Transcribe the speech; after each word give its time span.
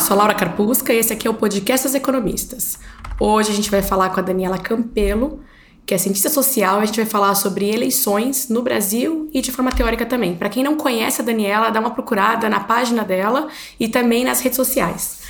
Sou 0.00 0.16
Laura 0.16 0.34
Carpusca 0.34 0.94
e 0.94 0.96
esse 0.96 1.12
aqui 1.12 1.28
é 1.28 1.30
o 1.30 1.34
podcast 1.34 1.86
dos 1.86 1.94
economistas. 1.94 2.78
Hoje 3.20 3.52
a 3.52 3.54
gente 3.54 3.70
vai 3.70 3.82
falar 3.82 4.08
com 4.08 4.18
a 4.18 4.22
Daniela 4.22 4.56
Campelo, 4.56 5.40
que 5.84 5.92
é 5.92 5.98
cientista 5.98 6.30
social, 6.30 6.80
e 6.80 6.82
a 6.84 6.86
gente 6.86 6.96
vai 6.96 7.04
falar 7.04 7.34
sobre 7.34 7.68
eleições 7.68 8.48
no 8.48 8.62
Brasil 8.62 9.28
e 9.32 9.42
de 9.42 9.52
forma 9.52 9.70
teórica 9.70 10.06
também. 10.06 10.34
Para 10.34 10.48
quem 10.48 10.64
não 10.64 10.74
conhece 10.74 11.20
a 11.20 11.24
Daniela, 11.24 11.68
dá 11.68 11.80
uma 11.80 11.90
procurada 11.90 12.48
na 12.48 12.60
página 12.60 13.04
dela 13.04 13.48
e 13.78 13.88
também 13.88 14.24
nas 14.24 14.40
redes 14.40 14.56
sociais. 14.56 15.20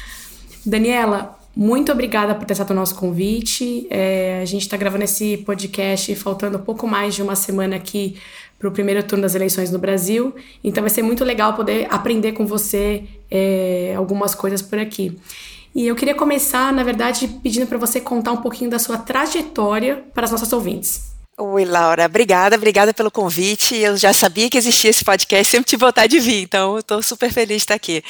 Daniela, 0.64 1.37
muito 1.55 1.91
obrigada 1.91 2.33
por 2.37 2.45
ter 2.45 2.52
aceito 2.52 2.70
o 2.70 2.75
nosso 2.75 2.95
convite. 2.95 3.89
É, 3.91 4.39
a 4.41 4.45
gente 4.45 4.62
está 4.62 4.77
gravando 4.77 5.02
esse 5.02 5.39
podcast 5.39 6.14
faltando 6.14 6.61
pouco 6.61 6.87
mais 6.87 7.14
de 7.16 7.23
uma 7.23 7.34
semana 7.34 7.75
aqui 7.75 8.16
para 8.60 8.69
o 8.69 8.70
primeiro 8.70 9.02
turno 9.02 9.23
das 9.23 9.34
eleições 9.34 9.70
no 9.70 9.78
Brasil. 9.78 10.34
Então 10.62 10.82
vai 10.82 10.91
ser 10.91 11.02
muito 11.02 11.24
legal 11.24 11.55
poder 11.55 11.88
aprender 11.91 12.32
com 12.32 12.46
você 12.46 13.05
é, 13.30 13.95
algumas 13.96 14.34
coisas 14.34 14.60
por 14.60 14.78
aqui. 14.78 15.19
E 15.74 15.86
eu 15.86 15.96
queria 15.96 16.14
começar, 16.14 16.70
na 16.73 16.83
verdade, 16.83 17.27
pedindo 17.42 17.66
para 17.66 17.78
você 17.78 18.00
contar 18.00 18.33
um 18.33 18.36
pouquinho 18.36 18.69
da 18.69 18.78
sua 18.78 18.98
trajetória 18.98 20.05
para 20.12 20.24
as 20.24 20.30
nossas 20.30 20.52
ouvintes. 20.52 21.10
Oi, 21.38 21.64
Laura, 21.64 22.05
obrigada, 22.05 22.55
obrigada 22.56 22.92
pelo 22.92 23.10
convite. 23.10 23.74
Eu 23.77 23.96
já 23.96 24.12
sabia 24.12 24.50
que 24.50 24.59
existia 24.59 24.91
esse 24.91 25.02
podcast, 25.02 25.50
sempre 25.50 25.70
tive 25.70 25.80
vontade 25.80 26.11
de 26.11 26.20
vir, 26.20 26.42
então 26.42 26.78
estou 26.78 27.02
super 27.02 27.33
feliz 27.33 27.48
de 27.48 27.62
estar 27.62 27.74
aqui. 27.77 28.02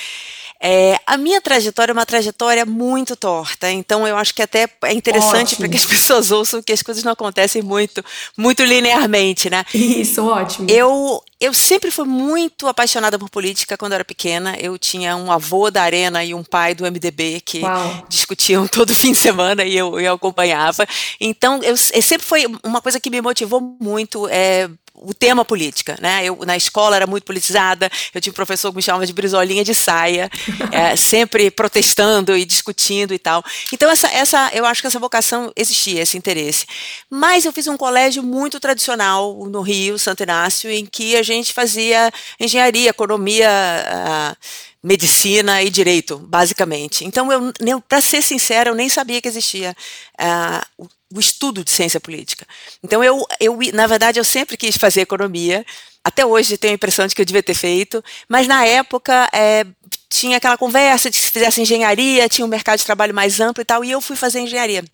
É, 0.62 1.00
a 1.06 1.16
minha 1.16 1.40
trajetória 1.40 1.90
é 1.90 1.94
uma 1.94 2.04
trajetória 2.04 2.66
muito 2.66 3.16
torta, 3.16 3.70
então 3.70 4.06
eu 4.06 4.14
acho 4.16 4.34
que 4.34 4.42
até 4.42 4.68
é 4.82 4.92
interessante 4.92 5.56
para 5.56 5.68
que 5.68 5.76
as 5.76 5.86
pessoas 5.86 6.30
ouçam 6.30 6.62
que 6.62 6.72
as 6.72 6.82
coisas 6.82 7.02
não 7.02 7.12
acontecem 7.12 7.62
muito, 7.62 8.04
muito 8.36 8.62
linearmente, 8.62 9.48
né? 9.48 9.64
Isso, 9.72 10.22
ótimo. 10.26 10.68
Eu, 10.70 11.22
eu 11.40 11.54
sempre 11.54 11.90
fui 11.90 12.04
muito 12.04 12.68
apaixonada 12.68 13.18
por 13.18 13.30
política 13.30 13.78
quando 13.78 13.92
eu 13.92 13.96
era 13.96 14.04
pequena. 14.04 14.54
Eu 14.58 14.76
tinha 14.78 15.16
um 15.16 15.32
avô 15.32 15.70
da 15.70 15.82
Arena 15.82 16.22
e 16.22 16.34
um 16.34 16.44
pai 16.44 16.74
do 16.74 16.84
MDB 16.84 17.40
que 17.40 17.60
Uau. 17.60 18.04
discutiam 18.10 18.66
todo 18.68 18.94
fim 18.94 19.12
de 19.12 19.18
semana 19.18 19.64
e 19.64 19.74
eu, 19.74 19.98
eu 19.98 20.12
acompanhava. 20.12 20.86
Então, 21.18 21.60
eu, 21.62 21.70
eu 21.70 22.02
sempre 22.02 22.26
foi 22.26 22.44
uma 22.62 22.82
coisa 22.82 23.00
que 23.00 23.08
me 23.08 23.22
motivou 23.22 23.60
muito. 23.80 24.28
É, 24.28 24.68
o 25.02 25.14
tema 25.14 25.44
política, 25.44 25.96
né? 26.00 26.24
Eu 26.24 26.38
na 26.44 26.56
escola 26.56 26.96
era 26.96 27.06
muito 27.06 27.24
politizada. 27.24 27.90
Eu 28.14 28.20
tinha 28.20 28.30
um 28.30 28.34
professor 28.34 28.70
que 28.70 28.76
me 28.76 28.82
chamava 28.82 29.06
de 29.06 29.12
brisolinha 29.12 29.64
de 29.64 29.74
saia, 29.74 30.30
é, 30.70 30.94
sempre 30.96 31.50
protestando 31.50 32.36
e 32.36 32.44
discutindo 32.44 33.14
e 33.14 33.18
tal. 33.18 33.42
Então 33.72 33.90
essa, 33.90 34.08
essa, 34.08 34.50
eu 34.52 34.66
acho 34.66 34.80
que 34.80 34.86
essa 34.86 34.98
vocação 34.98 35.50
existia, 35.56 36.02
esse 36.02 36.18
interesse. 36.18 36.66
Mas 37.08 37.44
eu 37.44 37.52
fiz 37.52 37.66
um 37.66 37.76
colégio 37.76 38.22
muito 38.22 38.60
tradicional 38.60 39.46
no 39.46 39.62
Rio, 39.62 39.98
Santo 39.98 40.22
Inácio, 40.22 40.70
em 40.70 40.84
que 40.84 41.16
a 41.16 41.22
gente 41.22 41.52
fazia 41.52 42.12
engenharia, 42.38 42.90
economia. 42.90 43.50
Uh, 43.50 44.70
medicina 44.82 45.62
e 45.62 45.68
direito, 45.68 46.18
basicamente. 46.18 47.04
Então, 47.04 47.28
eu, 47.30 47.80
para 47.82 48.00
ser 48.00 48.22
sincera, 48.22 48.70
eu 48.70 48.74
nem 48.74 48.88
sabia 48.88 49.20
que 49.20 49.28
existia 49.28 49.76
uh, 50.18 50.88
o 51.12 51.18
estudo 51.18 51.64
de 51.64 51.70
ciência 51.70 52.00
política. 52.00 52.46
Então, 52.82 53.02
eu, 53.02 53.26
eu, 53.40 53.58
na 53.72 53.86
verdade, 53.86 54.18
eu 54.20 54.24
sempre 54.24 54.56
quis 54.56 54.76
fazer 54.76 55.00
economia. 55.00 55.64
Até 56.02 56.24
hoje 56.24 56.56
tenho 56.56 56.72
a 56.72 56.74
impressão 56.74 57.06
de 57.06 57.14
que 57.14 57.20
eu 57.20 57.26
devia 57.26 57.42
ter 57.42 57.54
feito, 57.54 58.02
mas 58.28 58.46
na 58.46 58.64
época 58.64 59.28
é, 59.32 59.66
tinha 60.08 60.38
aquela 60.38 60.56
conversa 60.56 61.10
de 61.10 61.16
se 61.16 61.30
fizesse 61.30 61.60
engenharia, 61.60 62.28
tinha 62.28 62.44
um 62.44 62.48
mercado 62.48 62.78
de 62.78 62.86
trabalho 62.86 63.14
mais 63.14 63.40
amplo 63.40 63.60
e 63.60 63.64
tal, 63.64 63.84
e 63.84 63.90
eu 63.90 64.00
fui 64.00 64.16
fazer 64.16 64.40
engenharia. 64.40 64.84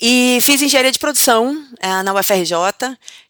E 0.00 0.38
fiz 0.42 0.60
engenharia 0.60 0.90
de 0.90 0.98
produção 0.98 1.56
é, 1.80 2.02
na 2.02 2.12
UFRJ, 2.12 2.54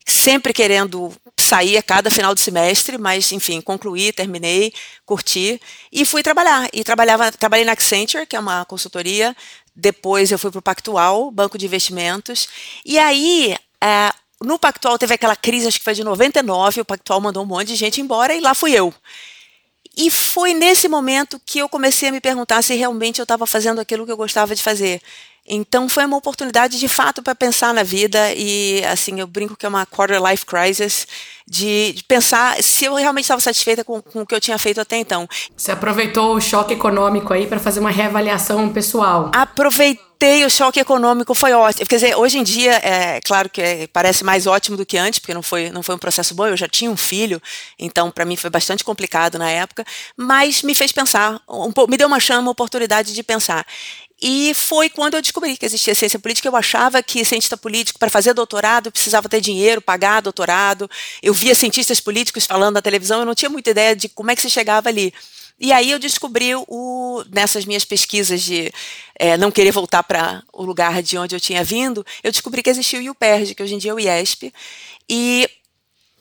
sempre 0.06 0.52
querendo 0.52 1.12
sair 1.38 1.76
a 1.76 1.82
cada 1.82 2.10
final 2.10 2.34
do 2.34 2.40
semestre, 2.40 2.96
mas 2.96 3.30
enfim, 3.32 3.60
concluí, 3.60 4.12
terminei, 4.12 4.72
curti 5.04 5.60
e 5.92 6.04
fui 6.06 6.22
trabalhar. 6.22 6.68
E 6.72 6.82
trabalhava, 6.82 7.30
trabalhei 7.32 7.64
na 7.66 7.72
Accenture, 7.72 8.26
que 8.26 8.34
é 8.34 8.40
uma 8.40 8.64
consultoria, 8.64 9.36
depois 9.74 10.30
eu 10.30 10.38
fui 10.38 10.50
para 10.50 10.58
o 10.58 10.62
Pactual, 10.62 11.30
Banco 11.30 11.58
de 11.58 11.66
Investimentos. 11.66 12.48
E 12.84 12.98
aí, 12.98 13.56
é, 13.82 14.12
no 14.40 14.58
Pactual 14.58 14.98
teve 14.98 15.14
aquela 15.14 15.36
crise, 15.36 15.66
acho 15.66 15.78
que 15.78 15.84
foi 15.84 15.94
de 15.94 16.04
99, 16.04 16.80
o 16.80 16.84
Pactual 16.84 17.20
mandou 17.20 17.42
um 17.42 17.46
monte 17.46 17.68
de 17.68 17.76
gente 17.76 18.00
embora 18.00 18.34
e 18.34 18.40
lá 18.40 18.54
fui 18.54 18.72
eu. 18.72 18.92
E 19.96 20.10
foi 20.10 20.54
nesse 20.54 20.88
momento 20.88 21.40
que 21.44 21.58
eu 21.58 21.68
comecei 21.68 22.08
a 22.08 22.12
me 22.12 22.20
perguntar 22.20 22.62
se 22.62 22.74
realmente 22.74 23.20
eu 23.20 23.24
estava 23.24 23.46
fazendo 23.46 23.80
aquilo 23.80 24.04
que 24.04 24.12
eu 24.12 24.16
gostava 24.16 24.54
de 24.54 24.62
fazer. 24.62 25.00
Então 25.46 25.88
foi 25.90 26.06
uma 26.06 26.16
oportunidade 26.16 26.78
de 26.78 26.88
fato 26.88 27.22
para 27.22 27.34
pensar 27.34 27.74
na 27.74 27.82
vida 27.82 28.32
e 28.34 28.82
assim 28.84 29.20
eu 29.20 29.26
brinco 29.26 29.54
que 29.54 29.66
é 29.66 29.68
uma 29.68 29.84
quarter 29.84 30.18
life 30.22 30.46
crisis 30.46 31.06
de, 31.46 31.92
de 31.92 32.02
pensar 32.04 32.62
se 32.62 32.86
eu 32.86 32.94
realmente 32.94 33.24
estava 33.24 33.42
satisfeita 33.42 33.84
com, 33.84 34.00
com, 34.00 34.22
o 34.22 34.26
que 34.26 34.34
eu 34.34 34.40
tinha 34.40 34.56
feito 34.56 34.80
até 34.80 34.96
então. 34.96 35.28
Você 35.54 35.70
aproveitou 35.70 36.34
o 36.34 36.40
choque 36.40 36.72
econômico 36.72 37.34
aí 37.34 37.46
para 37.46 37.58
fazer 37.58 37.80
uma 37.80 37.90
reavaliação 37.90 38.70
pessoal? 38.70 39.30
Aproveitei 39.34 40.13
o 40.44 40.50
choque 40.50 40.80
econômico, 40.80 41.34
foi 41.34 41.52
ótimo. 41.52 41.86
Quer 41.86 41.96
dizer, 41.96 42.16
hoje 42.16 42.38
em 42.38 42.42
dia, 42.42 42.72
é 42.72 43.20
claro 43.20 43.48
que 43.50 43.60
é, 43.60 43.86
parece 43.86 44.24
mais 44.24 44.46
ótimo 44.46 44.76
do 44.76 44.86
que 44.86 44.96
antes, 44.96 45.18
porque 45.18 45.34
não 45.34 45.42
foi, 45.42 45.70
não 45.70 45.82
foi 45.82 45.94
um 45.94 45.98
processo 45.98 46.34
bom. 46.34 46.46
Eu 46.46 46.56
já 46.56 46.68
tinha 46.68 46.90
um 46.90 46.96
filho, 46.96 47.40
então 47.78 48.10
para 48.10 48.24
mim 48.24 48.36
foi 48.36 48.48
bastante 48.48 48.82
complicado 48.84 49.38
na 49.38 49.50
época, 49.50 49.84
mas 50.16 50.62
me 50.62 50.74
fez 50.74 50.92
pensar, 50.92 51.40
um, 51.48 51.72
me 51.88 51.96
deu 51.96 52.06
uma 52.06 52.20
chama, 52.20 52.42
uma 52.42 52.50
oportunidade 52.52 53.12
de 53.12 53.22
pensar. 53.22 53.66
E 54.22 54.54
foi 54.54 54.88
quando 54.88 55.14
eu 55.14 55.22
descobri 55.22 55.56
que 55.56 55.66
existia 55.66 55.94
ciência 55.94 56.18
política. 56.18 56.48
Eu 56.48 56.56
achava 56.56 57.02
que 57.02 57.24
cientista 57.24 57.56
político, 57.56 57.98
para 57.98 58.08
fazer 58.08 58.32
doutorado, 58.32 58.90
precisava 58.90 59.28
ter 59.28 59.40
dinheiro, 59.40 59.82
pagar 59.82 60.22
doutorado. 60.22 60.88
Eu 61.22 61.34
via 61.34 61.54
cientistas 61.54 62.00
políticos 62.00 62.46
falando 62.46 62.74
na 62.74 62.82
televisão, 62.82 63.20
eu 63.20 63.26
não 63.26 63.34
tinha 63.34 63.50
muita 63.50 63.70
ideia 63.70 63.94
de 63.94 64.08
como 64.08 64.30
é 64.30 64.34
que 64.34 64.40
se 64.40 64.48
chegava 64.48 64.88
ali. 64.88 65.12
E 65.58 65.72
aí 65.72 65.90
eu 65.90 65.98
descobri 65.98 66.52
o, 66.54 67.24
nessas 67.30 67.64
minhas 67.64 67.84
pesquisas 67.84 68.42
de 68.42 68.72
é, 69.18 69.36
não 69.36 69.50
querer 69.50 69.70
voltar 69.70 70.02
para 70.02 70.42
o 70.52 70.64
lugar 70.64 71.02
de 71.02 71.16
onde 71.16 71.34
eu 71.34 71.40
tinha 71.40 71.62
vindo, 71.62 72.04
eu 72.22 72.32
descobri 72.32 72.62
que 72.62 72.70
existia 72.70 72.98
o 72.98 73.02
IUPERJ, 73.02 73.54
que 73.54 73.62
hoje 73.62 73.74
em 73.74 73.78
dia 73.78 73.92
é 73.92 73.94
o 73.94 74.00
IESP. 74.00 74.52
E 75.08 75.48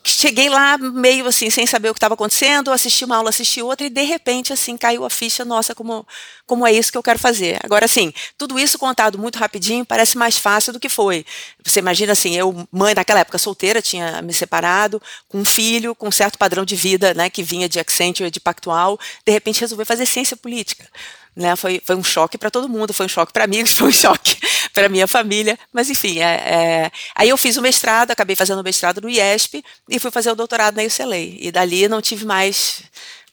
cheguei 0.06 0.50
lá 0.50 0.78
meio 0.78 1.26
assim, 1.28 1.50
sem 1.50 1.66
saber 1.66 1.90
o 1.90 1.94
que 1.94 1.98
estava 1.98 2.14
acontecendo, 2.14 2.72
assisti 2.72 3.06
uma 3.06 3.18
aula, 3.18 3.30
assisti 3.30 3.62
outra, 3.62 3.88
e 3.88 3.90
de 3.90 4.04
repente, 4.04 4.52
assim, 4.52 4.76
caiu 4.78 5.06
a 5.06 5.10
ficha, 5.10 5.46
nossa, 5.46 5.74
como, 5.74 6.06
como 6.46 6.68
é 6.68 6.72
isso 6.72 6.92
que 6.92 6.98
eu 6.98 7.04
quero 7.04 7.18
fazer. 7.18 7.60
Agora, 7.64 7.86
assim, 7.86 8.14
tudo 8.38 8.60
isso 8.60 8.78
contado 8.78 9.18
muito 9.18 9.38
rapidinho 9.38 9.86
parece 9.86 10.18
mais 10.18 10.38
fácil 10.38 10.74
do 10.74 10.80
que 10.80 10.90
foi. 10.90 11.26
Você 11.64 11.80
imagina 11.80 12.12
assim, 12.12 12.36
eu, 12.36 12.68
mãe 12.72 12.94
naquela 12.94 13.22
época 13.22 13.38
solteira, 13.38 13.82
tinha 13.82 14.22
me 14.22 14.34
separado, 14.34 15.02
com 15.30 15.40
um 15.40 15.46
filho, 15.46 15.96
com 15.96 16.08
um 16.08 16.12
certo 16.12 16.38
padrão 16.38 16.66
de 16.66 16.76
vida, 16.76 17.14
né, 17.14 17.30
que 17.30 17.42
vinha 17.42 17.70
de 17.70 17.80
Accenture, 17.80 18.30
de 18.30 18.40
Pactual, 18.40 19.00
de 19.26 19.32
repente 19.32 19.62
resolvi 19.62 19.86
fazer 19.86 20.06
ciência 20.06 20.36
política. 20.36 20.88
Né, 21.36 21.56
foi, 21.56 21.82
foi 21.84 21.96
um 21.96 22.04
choque 22.04 22.38
para 22.38 22.52
todo 22.52 22.70
mundo, 22.70 22.94
foi 22.94 23.08
um 23.08 23.10
choque 23.10 23.34
para 23.34 23.46
amigos, 23.46 23.72
foi 23.78 23.88
um 23.88 23.92
choque 23.92 24.38
para 24.72 24.88
minha 24.88 25.08
família, 25.08 25.58
mas 25.72 25.90
enfim, 25.90 26.20
é, 26.20 26.24
é, 26.24 26.92
aí 27.16 27.30
eu 27.30 27.38
fiz 27.38 27.58
o 27.58 27.62
mestrado, 27.62 28.12
acabei 28.12 28.36
fazendo 28.36 28.60
o 28.60 28.64
mestrado 28.64 29.02
no 29.02 29.10
IESP 29.10 29.64
e 29.94 30.00
fui 30.00 30.10
fazer 30.10 30.32
o 30.32 30.36
doutorado 30.36 30.76
na 30.76 30.82
UCLA, 30.82 31.18
e 31.18 31.52
dali 31.52 31.88
não 31.88 32.02
tive 32.02 32.26
mais 32.26 32.82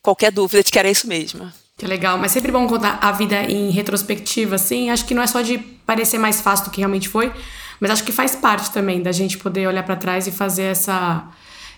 qualquer 0.03 0.31
dúvida 0.31 0.63
de 0.63 0.71
que 0.71 0.79
era 0.79 0.91
isso 0.91 1.09
mesmo. 1.09 1.51
Que 1.79 1.87
legal, 1.87 2.19
mas 2.19 2.33
sempre 2.33 2.53
bom 2.53 2.67
contar 2.69 2.99
a 3.01 3.11
vida 3.11 3.45
em 3.45 3.71
retrospectiva, 3.71 4.57
assim, 4.57 4.91
acho 4.91 5.07
que 5.07 5.15
não 5.15 5.23
é 5.23 5.27
só 5.27 5.41
de 5.41 5.57
parecer 5.57 6.19
mais 6.19 6.43
fácil 6.43 6.67
do 6.67 6.71
que 6.71 6.79
realmente 6.79 7.09
foi, 7.09 7.33
mas 7.81 7.91
acho 7.91 8.05
que 8.05 8.13
faz 8.13 8.37
parte 8.37 8.71
também 8.71 9.03
da 9.03 9.11
gente 9.11 9.39
poder 9.39 9.67
olhar 9.67 9.83
para 9.83 9.97
trás 9.97 10.27
e 10.27 10.31
fazer 10.31 10.65
essa 10.65 11.27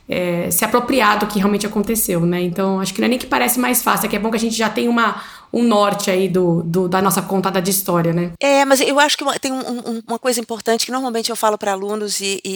é, 0.09 0.51
se 0.51 0.65
apropriar 0.65 1.21
do 1.21 1.29
que 1.29 1.39
realmente 1.39 1.65
aconteceu, 1.65 2.27
né? 2.27 2.43
Então, 2.43 2.81
acho 2.81 2.93
que 2.93 3.01
não 3.01 3.07
é 3.07 3.09
nem 3.11 3.19
que 3.21 3.27
parece 3.27 3.61
mais 3.61 3.81
fácil, 3.85 4.07
é 4.07 4.09
que 4.09 4.17
é 4.17 4.19
bom 4.19 4.31
que 4.31 4.37
a 4.37 4.41
gente 4.41 4.57
já 4.57 4.69
tem 4.69 4.89
uma, 4.89 5.23
um 5.53 5.63
norte 5.63 6.11
aí 6.11 6.29
do, 6.29 6.63
do, 6.63 6.89
da 6.89 7.03
nossa 7.03 7.21
contada 7.21 7.61
de 7.61 7.71
história, 7.71 8.13
né? 8.13 8.33
É, 8.41 8.65
mas 8.65 8.81
eu 8.81 8.99
acho 8.99 9.19
que 9.19 9.25
tem 9.39 9.53
um, 9.53 10.03
uma 10.07 10.19
coisa 10.19 10.41
importante 10.41 10.87
que 10.87 10.93
normalmente 10.93 11.31
eu 11.31 11.37
falo 11.37 11.59
para 11.59 11.73
alunos 11.73 12.21
e, 12.21 12.41
e, 12.45 12.49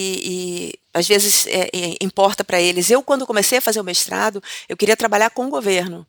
e, 0.69 0.73
às 0.93 1.07
vezes 1.07 1.45
é, 1.47 1.69
é, 1.73 1.95
importa 2.01 2.43
para 2.43 2.59
eles. 2.59 2.89
Eu, 2.89 3.03
quando 3.03 3.27
comecei 3.27 3.59
a 3.59 3.61
fazer 3.61 3.79
o 3.79 3.83
mestrado, 3.83 4.41
eu 4.67 4.75
queria 4.75 4.97
trabalhar 4.97 5.29
com 5.29 5.45
o 5.45 5.49
governo. 5.49 6.07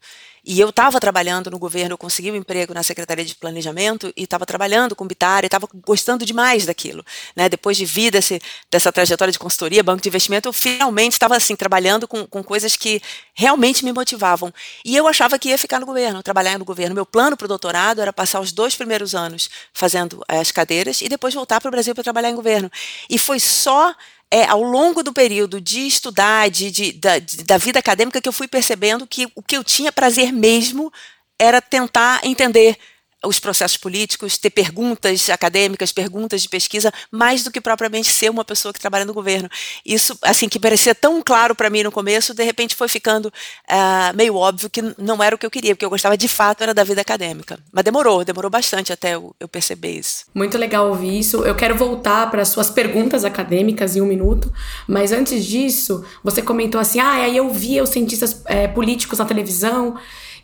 E 0.51 0.59
eu 0.59 0.71
estava 0.71 0.99
trabalhando 0.99 1.51
no 1.51 1.59
governo, 1.59 1.93
eu 1.93 1.99
consegui 1.99 2.31
um 2.31 2.35
emprego 2.35 2.73
na 2.73 2.83
Secretaria 2.83 3.23
de 3.23 3.35
Planejamento 3.35 4.11
e 4.17 4.23
estava 4.23 4.47
trabalhando 4.47 4.97
com 4.97 5.07
Bitar 5.07 5.45
e 5.45 5.47
estava 5.47 5.69
gostando 5.87 6.25
demais 6.25 6.65
daquilo. 6.65 7.05
Né? 7.37 7.51
Depois 7.51 7.77
de 7.77 7.85
vir 7.85 8.11
desse, 8.11 8.41
dessa 8.71 8.91
trajetória 8.91 9.31
de 9.31 9.39
consultoria, 9.39 9.83
banco 9.83 10.01
de 10.01 10.09
investimento, 10.09 10.49
eu 10.49 10.53
finalmente 10.55 11.13
estava 11.13 11.37
assim, 11.37 11.55
trabalhando 11.55 12.09
com, 12.09 12.27
com 12.27 12.43
coisas 12.43 12.77
que 12.77 13.03
realmente 13.35 13.85
me 13.85 13.93
motivavam. 13.93 14.51
E 14.87 14.97
eu 14.97 15.07
achava 15.07 15.39
que 15.39 15.51
ia 15.51 15.59
ficar 15.59 15.81
no 15.81 15.85
governo, 15.85 16.23
trabalhar 16.23 16.59
no 16.59 16.65
governo. 16.65 16.95
Meu 16.95 17.05
plano 17.05 17.37
para 17.37 17.45
o 17.45 17.49
doutorado 17.49 18.01
era 18.01 18.11
passar 18.11 18.41
os 18.41 18.51
dois 18.51 18.75
primeiros 18.75 19.15
anos 19.15 19.51
fazendo 19.75 20.25
as 20.27 20.51
cadeiras 20.51 21.03
e 21.03 21.11
depois 21.11 21.35
voltar 21.35 21.61
para 21.61 21.69
o 21.69 21.71
Brasil 21.71 21.95
para 21.95 22.05
trabalhar 22.05 22.31
em 22.31 22.35
governo. 22.35 22.73
E 23.11 23.19
foi 23.19 23.39
só 23.39 23.95
é, 24.31 24.45
ao 24.45 24.63
longo 24.63 25.03
do 25.03 25.13
período 25.13 25.61
de 25.61 25.87
estudar, 25.87 26.51
de, 26.51 26.71
de, 26.71 26.93
da, 26.93 27.19
de, 27.19 27.45
da 27.45 27.57
vida 27.57 27.79
acadêmica, 27.79 28.21
que 28.21 28.29
eu 28.29 28.33
fui 28.33 28.47
percebendo 28.47 29.07
que 29.07 29.27
o 29.35 29.43
que 29.43 29.57
eu 29.57 29.65
tinha 29.65 29.93
prazer 29.93 30.33
mesmo 30.33 30.93
era 31.39 31.63
tentar 31.63 32.21
entender 32.25 32.77
os 33.25 33.41
processos 33.41 33.77
políticos, 33.77 34.39
ter 34.39 34.51
perguntas 34.51 35.29
acadêmicas, 35.29 35.91
perguntas 35.91 36.43
de 36.43 36.49
pesquisa, 36.49 36.93
mais 37.11 37.43
do 37.43 37.51
que 37.51 37.61
propriamente 37.61 38.13
ser 38.13 38.31
uma 38.31 38.45
pessoa 38.45 38.73
que 38.73 38.79
trabalha 38.79 39.05
no 39.05 39.13
governo. 39.13 39.49
Isso, 39.85 40.17
assim, 40.23 40.49
que 40.49 40.59
parecia 40.59 40.95
tão 40.95 41.21
claro 41.21 41.55
para 41.55 41.69
mim 41.69 41.83
no 41.83 41.91
começo, 41.91 42.33
de 42.33 42.45
repente 42.45 42.77
foi 42.77 42.89
ficando 42.89 43.27
uh, 43.27 44.17
meio 44.17 44.37
óbvio 44.37 44.71
que 44.71 44.83
não 44.97 45.23
era 45.23 45.35
o 45.35 45.39
que 45.39 45.45
eu 45.45 45.51
queria, 45.51 45.75
porque 45.75 45.85
eu 45.85 45.91
gostava 45.91 46.17
de 46.17 46.29
fato 46.29 46.63
era 46.63 46.73
da 46.73 46.85
vida 46.85 47.01
acadêmica. 47.01 47.59
Mas 47.73 47.85
demorou, 47.85 48.25
demorou 48.25 48.51
bastante 48.51 48.93
até 48.93 49.15
eu, 49.15 49.35
eu 49.41 49.49
perceber 49.49 49.99
isso. 49.99 50.25
Muito 50.33 50.57
legal 50.57 50.89
ouvir 50.89 51.19
isso. 51.19 51.45
Eu 51.45 51.57
quero 51.57 51.75
voltar 51.75 52.31
para 52.31 52.45
suas 52.45 52.71
perguntas 52.71 53.25
acadêmicas 53.25 53.97
em 53.97 54.01
um 54.01 54.07
minuto, 54.07 54.53
mas 54.87 55.11
antes 55.11 55.45
disso, 55.45 56.05
você 56.23 56.41
comentou 56.41 56.81
assim, 56.81 57.01
ah, 57.01 57.13
aí 57.13 57.37
eu 57.37 57.51
via 57.51 57.83
os 57.83 57.91
cientistas 57.91 58.43
é, 58.47 58.69
políticos 58.69 59.19
na 59.19 59.25
televisão. 59.25 59.99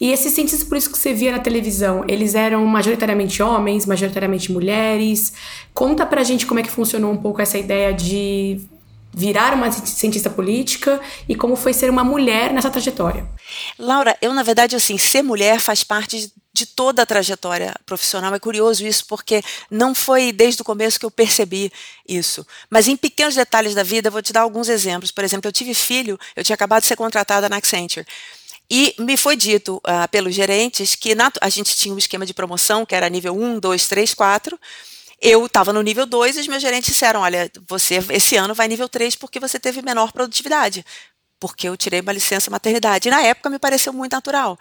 E 0.05 0.13
esses 0.13 0.35
cientistas 0.35 0.69
por 0.69 0.77
isso 0.77 0.91
que 0.91 0.99
você 0.99 1.15
via 1.15 1.33
na 1.33 1.39
televisão, 1.39 2.05
eles 2.07 2.35
eram 2.35 2.63
majoritariamente 2.67 3.43
homens, 3.43 3.87
majoritariamente 3.87 4.53
mulheres. 4.53 5.33
Conta 5.73 6.05
pra 6.05 6.23
gente 6.23 6.45
como 6.45 6.61
é 6.61 6.63
que 6.63 6.71
funcionou 6.71 7.11
um 7.11 7.17
pouco 7.17 7.41
essa 7.41 7.57
ideia 7.57 7.91
de 7.91 8.61
virar 9.15 9.55
uma 9.55 9.73
cientista 9.73 10.29
política 10.29 11.01
e 11.27 11.35
como 11.35 11.57
foi 11.57 11.73
ser 11.73 11.89
uma 11.89 12.05
mulher 12.05 12.53
nessa 12.53 12.69
trajetória. 12.69 13.27
Laura, 13.79 14.15
eu 14.21 14.35
na 14.35 14.43
verdade 14.43 14.77
assim, 14.77 14.99
ser 14.99 15.23
mulher 15.23 15.59
faz 15.59 15.83
parte 15.83 16.31
de 16.53 16.67
toda 16.67 17.01
a 17.01 17.07
trajetória 17.07 17.75
profissional. 17.87 18.35
É 18.35 18.39
curioso 18.39 18.87
isso 18.87 19.07
porque 19.09 19.43
não 19.71 19.95
foi 19.95 20.33
desde 20.33 20.61
o 20.61 20.65
começo 20.65 21.01
que 21.01 21.07
eu 21.07 21.11
percebi 21.11 21.73
isso. 22.07 22.47
Mas 22.69 22.89
em 22.89 22.97
pequenos 22.97 23.35
detalhes 23.35 23.75
da 23.75 23.83
vida, 23.83 24.09
eu 24.09 24.13
vou 24.13 24.21
te 24.21 24.35
dar 24.35 24.43
alguns 24.43 24.69
exemplos. 24.69 25.11
Por 25.11 25.25
exemplo, 25.25 25.49
eu 25.49 25.53
tive 25.53 25.73
filho, 25.73 26.19
eu 26.37 26.45
tinha 26.45 26.55
acabado 26.55 26.83
de 26.83 26.89
ser 26.89 26.97
contratada 26.97 27.49
na 27.49 27.57
Accenture. 27.57 28.07
E 28.71 28.95
me 28.99 29.17
foi 29.17 29.37
dito 29.37 29.77
uh, 29.77 30.09
pelos 30.11 30.35
gerentes 30.35 30.95
que 30.95 31.15
na, 31.15 31.31
a 31.41 31.49
gente 31.49 31.77
tinha 31.77 31.95
um 31.95 31.99
esquema 31.99 32.25
de 32.25 32.33
promoção 32.33 32.87
que 32.87 32.95
era 32.95 33.09
nível 33.09 33.35
1, 33.35 33.61
2, 33.61 33.89
3, 33.89 34.15
4. 34.15 34.59
Eu 35.21 35.47
estava 35.47 35.73
no 35.73 35.83
nível 35.83 36.07
2 36.07 36.37
e 36.37 36.41
os 36.41 36.49
meus 36.49 36.63
gerentes 36.63 36.93
disseram: 36.93 37.21
olha, 37.21 37.51
você 37.69 37.99
esse 38.11 38.37
ano 38.37 38.55
vai 38.55 38.69
nível 38.69 38.89
3 38.89 39.17
porque 39.17 39.39
você 39.39 39.59
teve 39.61 39.83
menor 39.83 40.13
produtividade. 40.13 40.85
Porque 41.39 41.69
eu 41.69 41.77
tirei 41.77 42.01
uma 42.01 42.13
licença 42.13 42.51
maternidade. 42.51 43.09
E 43.09 43.11
na 43.11 43.21
época 43.21 43.51
me 43.51 43.59
pareceu 43.59 43.93
muito 43.93 44.13
natural 44.13 44.59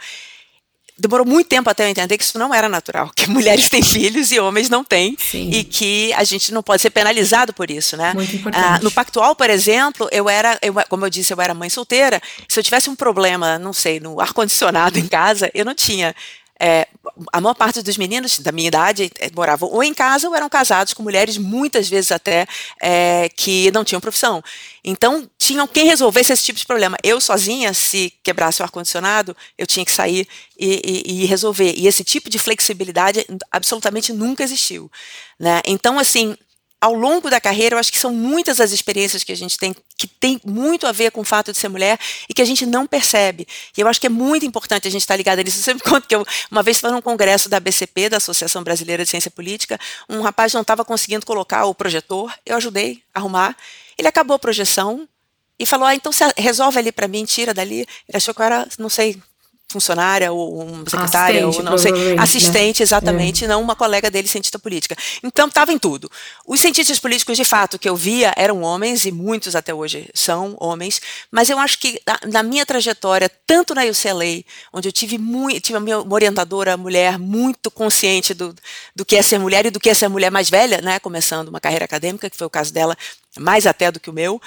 demorou 0.98 1.26
muito 1.26 1.48
tempo 1.48 1.70
até 1.70 1.86
eu 1.86 1.90
entender 1.90 2.18
que 2.18 2.24
isso 2.24 2.38
não 2.38 2.54
era 2.54 2.70
natural, 2.70 3.12
que 3.16 3.28
mulheres 3.30 3.70
têm 3.70 3.82
filhos 3.84 4.32
e 4.32 4.40
homens 4.40 4.70
não 4.70 4.84
têm, 4.84 5.16
Sim. 5.20 5.50
e 5.52 5.64
que 5.64 6.14
a 6.14 6.24
gente 6.24 6.54
não 6.54 6.62
pode 6.62 6.82
ser 6.82 6.90
penalizado 6.90 7.54
por 7.54 7.70
isso, 7.70 7.98
né? 7.98 8.14
Muito 8.14 8.36
importante. 8.36 8.64
Ah, 8.64 8.80
no 8.82 8.92
Pactual, 8.92 9.36
por 9.36 9.50
exemplo, 9.50 10.08
eu 10.12 10.30
era, 10.30 10.58
eu, 10.62 10.74
como 10.90 11.06
eu 11.06 11.10
disse, 11.10 11.34
eu 11.34 11.42
era 11.42 11.54
mãe 11.54 11.70
solteira. 11.70 12.22
Se 12.48 12.60
eu 12.60 12.64
tivesse 12.64 12.90
um 12.90 12.96
problema, 12.96 13.58
não 13.58 13.74
sei, 13.74 14.00
no 14.00 14.20
ar-condicionado 14.20 14.98
em 15.00 15.08
casa, 15.08 15.50
eu 15.54 15.66
não 15.66 15.76
tinha 15.76 16.16
é, 16.64 16.88
a 17.34 17.42
maior 17.42 17.54
parte 17.56 17.82
dos 17.82 17.98
meninos 17.98 18.40
da 18.40 18.54
minha 18.54 18.70
idade 18.70 19.12
é, 19.20 19.30
moravam 19.36 19.70
ou 19.70 19.84
em 19.84 19.94
casa 19.94 20.30
ou 20.30 20.34
eram 20.34 20.48
casados 20.48 20.94
com 20.94 21.04
mulheres, 21.04 21.38
muitas 21.38 21.90
vezes 21.90 22.10
até, 22.10 22.48
é, 22.82 23.28
que 23.36 23.70
não 23.72 23.84
tinham 23.84 24.00
profissão. 24.00 24.42
Então, 24.82 25.30
tinham 25.38 25.68
quem 25.68 25.86
resolvesse 25.86 26.32
esse 26.32 26.44
tipo 26.44 26.58
de 26.58 26.66
problema. 26.66 26.96
Eu 27.04 27.20
sozinha, 27.20 27.74
se 27.74 28.14
quebrasse 28.24 28.62
o 28.62 28.64
ar-condicionado, 28.64 29.36
eu 29.58 29.68
tinha 29.68 29.86
que 29.86 29.92
sair 29.92 30.26
e, 30.58 31.04
e, 31.06 31.24
e, 31.24 31.26
resolver. 31.26 31.74
E 31.76 31.86
esse 31.86 32.02
tipo 32.02 32.30
de 32.30 32.40
flexibilidade 32.40 33.26
absolutamente 33.52 34.14
nunca 34.14 34.42
existiu. 34.42 34.90
Né? 35.38 35.62
Então, 35.66 36.00
assim, 36.00 36.38
ao 36.84 36.94
longo 36.94 37.30
da 37.30 37.40
carreira, 37.40 37.76
eu 37.76 37.80
acho 37.80 37.90
que 37.94 37.98
são 37.98 38.12
muitas 38.12 38.60
as 38.60 38.74
experiências 38.74 39.24
que 39.24 39.32
a 39.32 39.38
gente 39.38 39.58
tem 39.58 39.74
que 39.98 40.06
tem 40.06 40.42
muito 40.44 40.86
a 40.86 40.92
ver 40.92 41.12
com 41.12 41.22
o 41.22 41.24
fato 41.24 41.54
de 41.54 41.58
ser 41.58 41.70
mulher 41.70 41.98
e 42.28 42.34
que 42.34 42.42
a 42.42 42.46
gente 42.46 42.66
não 42.66 42.86
percebe. 42.86 43.48
E 43.78 43.80
eu 43.80 43.88
acho 43.88 44.02
que 44.02 44.08
é 44.08 44.10
muito 44.10 44.46
importante 44.46 44.86
a 44.86 44.92
gente 44.92 45.00
estar 45.00 45.16
ligada 45.16 45.42
nisso. 45.42 45.60
Eu 45.60 45.64
sempre 45.64 45.84
conto 45.90 46.06
que 46.06 46.14
eu, 46.14 46.26
uma 46.52 46.62
vez 46.62 46.82
foi 46.82 46.92
num 46.92 47.02
congresso 47.02 47.48
da 47.48 47.58
BCP, 47.58 48.10
da 48.10 48.18
Associação 48.18 48.66
Brasileira 48.66 49.06
de 49.06 49.10
Ciência 49.10 49.32
Política, 49.32 49.80
um 50.10 50.20
rapaz 50.20 50.52
não 50.52 50.60
estava 50.60 50.84
conseguindo 50.84 51.26
colocar 51.26 51.64
o 51.64 51.74
projetor, 51.74 52.34
eu 52.46 52.58
ajudei 52.58 53.02
a 53.16 53.20
arrumar. 53.20 53.56
Ele 53.98 54.10
acabou 54.10 54.36
a 54.36 54.40
projeção 54.40 55.08
e 55.58 55.66
falou: 55.66 55.88
Ah, 55.88 55.96
então 55.96 56.12
resolve 56.36 56.80
ali 56.80 56.92
para 56.92 57.08
mim, 57.08 57.24
tira 57.24 57.54
dali. 57.54 57.88
Ele 58.10 58.18
achou 58.18 58.34
que 58.34 58.42
eu 58.42 58.46
era, 58.46 58.68
não 58.78 58.90
sei, 58.90 59.22
funcionária 59.74 60.32
ou 60.32 60.62
uma 60.62 60.86
secretária 60.86 61.46
assistente, 61.46 61.58
ou 61.58 61.64
não 61.64 61.78
sei, 61.78 61.92
assistente 62.18 62.80
né? 62.80 62.84
exatamente, 62.84 63.46
é. 63.46 63.48
não 63.48 63.62
uma 63.62 63.76
colega 63.76 64.10
dele 64.12 64.28
cientista 64.28 64.60
política. 64.60 64.96
Então 65.24 65.48
estava 65.48 65.74
em 65.74 65.80
tudo. 65.80 66.10
Os 66.46 66.60
cientistas 66.60 67.00
políticos 67.00 67.36
de 67.36 67.44
fato 67.44 67.80
que 67.80 67.90
eu 67.90 67.96
via 67.96 68.32
eram 68.38 68.62
homens 68.62 69.06
e 69.06 69.12
muitos 69.12 69.56
até 69.56 69.74
hoje 69.74 70.08
são 70.14 70.56
homens, 70.60 71.02
mas 71.32 71.50
eu 71.50 71.58
acho 71.58 71.80
que 71.80 72.00
na, 72.06 72.20
na 72.32 72.44
minha 72.44 72.66
trajetória, 72.66 73.30
tanto 73.48 73.74
na 73.74 73.84
UCLA, 73.84 74.44
onde 74.72 74.88
eu 74.88 74.92
tive 74.92 75.18
muito, 75.18 75.60
tive 75.60 75.78
a 75.78 75.82
minha 75.82 76.00
orientadora 76.00 76.78
mulher 76.78 77.18
muito 77.18 77.72
consciente 77.72 78.34
do, 78.34 78.56
do 78.96 79.04
que 79.04 79.16
é 79.16 79.24
ser 79.24 79.40
mulher 79.40 79.66
e 79.66 79.72
do 79.72 79.80
que 79.80 79.90
é 79.90 79.94
ser 79.94 80.08
mulher 80.08 80.30
mais 80.30 80.50
velha, 80.50 80.82
né, 80.82 81.00
começando 81.00 81.48
uma 81.48 81.60
carreira 81.60 81.86
acadêmica, 81.86 82.30
que 82.30 82.38
foi 82.38 82.46
o 82.46 82.50
caso 82.50 82.72
dela, 82.72 82.96
mais 83.40 83.66
até 83.66 83.92
do 83.92 84.00
que 84.00 84.10
o 84.10 84.14
meu. 84.14 84.40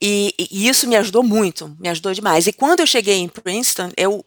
E, 0.00 0.32
e, 0.38 0.68
isso 0.68 0.86
me 0.86 0.96
ajudou 0.96 1.22
muito, 1.22 1.76
me 1.80 1.88
ajudou 1.88 2.14
demais. 2.14 2.46
E 2.46 2.52
quando 2.52 2.80
eu 2.80 2.86
cheguei 2.86 3.16
em 3.16 3.28
Princeton, 3.28 3.90
eu 3.96 4.24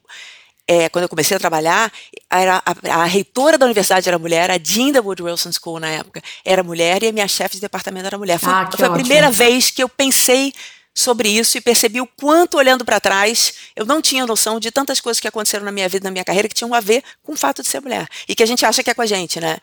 é, 0.66 0.88
quando 0.88 1.04
eu 1.04 1.08
comecei 1.08 1.36
a 1.36 1.40
trabalhar, 1.40 1.92
era 2.30 2.62
a, 2.64 3.02
a, 3.02 3.04
reitora 3.04 3.58
da 3.58 3.66
universidade 3.66 4.08
era 4.08 4.18
mulher, 4.18 4.50
a 4.50 4.58
dean 4.58 4.92
da 4.92 5.00
Woodrow 5.00 5.28
Wilson 5.28 5.50
School 5.52 5.80
na 5.80 5.88
época 5.88 6.22
era 6.44 6.62
mulher 6.62 7.02
e 7.02 7.08
a 7.08 7.12
minha 7.12 7.28
chefe 7.28 7.56
de 7.56 7.60
departamento 7.60 8.06
era 8.06 8.18
mulher. 8.18 8.38
Foi, 8.38 8.52
ah, 8.52 8.70
foi 8.76 8.86
a 8.86 8.90
primeira 8.90 9.30
vez 9.30 9.70
que 9.70 9.82
eu 9.82 9.88
pensei 9.88 10.52
sobre 10.94 11.28
isso 11.28 11.56
e 11.56 11.60
percebi 11.60 12.00
o 12.00 12.06
quanto, 12.06 12.58
olhando 12.58 12.84
para 12.84 13.00
trás, 13.00 13.54
eu 13.74 13.86
não 13.86 14.02
tinha 14.02 14.26
noção 14.26 14.60
de 14.60 14.70
tantas 14.70 15.00
coisas 15.00 15.20
que 15.20 15.26
aconteceram 15.26 15.64
na 15.64 15.72
minha 15.72 15.88
vida, 15.88 16.04
na 16.04 16.10
minha 16.10 16.24
carreira, 16.24 16.48
que 16.48 16.54
tinham 16.54 16.74
a 16.74 16.80
ver 16.80 17.02
com 17.22 17.32
o 17.32 17.36
fato 17.36 17.62
de 17.62 17.68
ser 17.68 17.80
mulher. 17.80 18.06
E 18.28 18.34
que 18.34 18.42
a 18.42 18.46
gente 18.46 18.64
acha 18.64 18.82
que 18.82 18.90
é 18.90 18.94
com 18.94 19.02
a 19.02 19.06
gente, 19.06 19.40
né? 19.40 19.56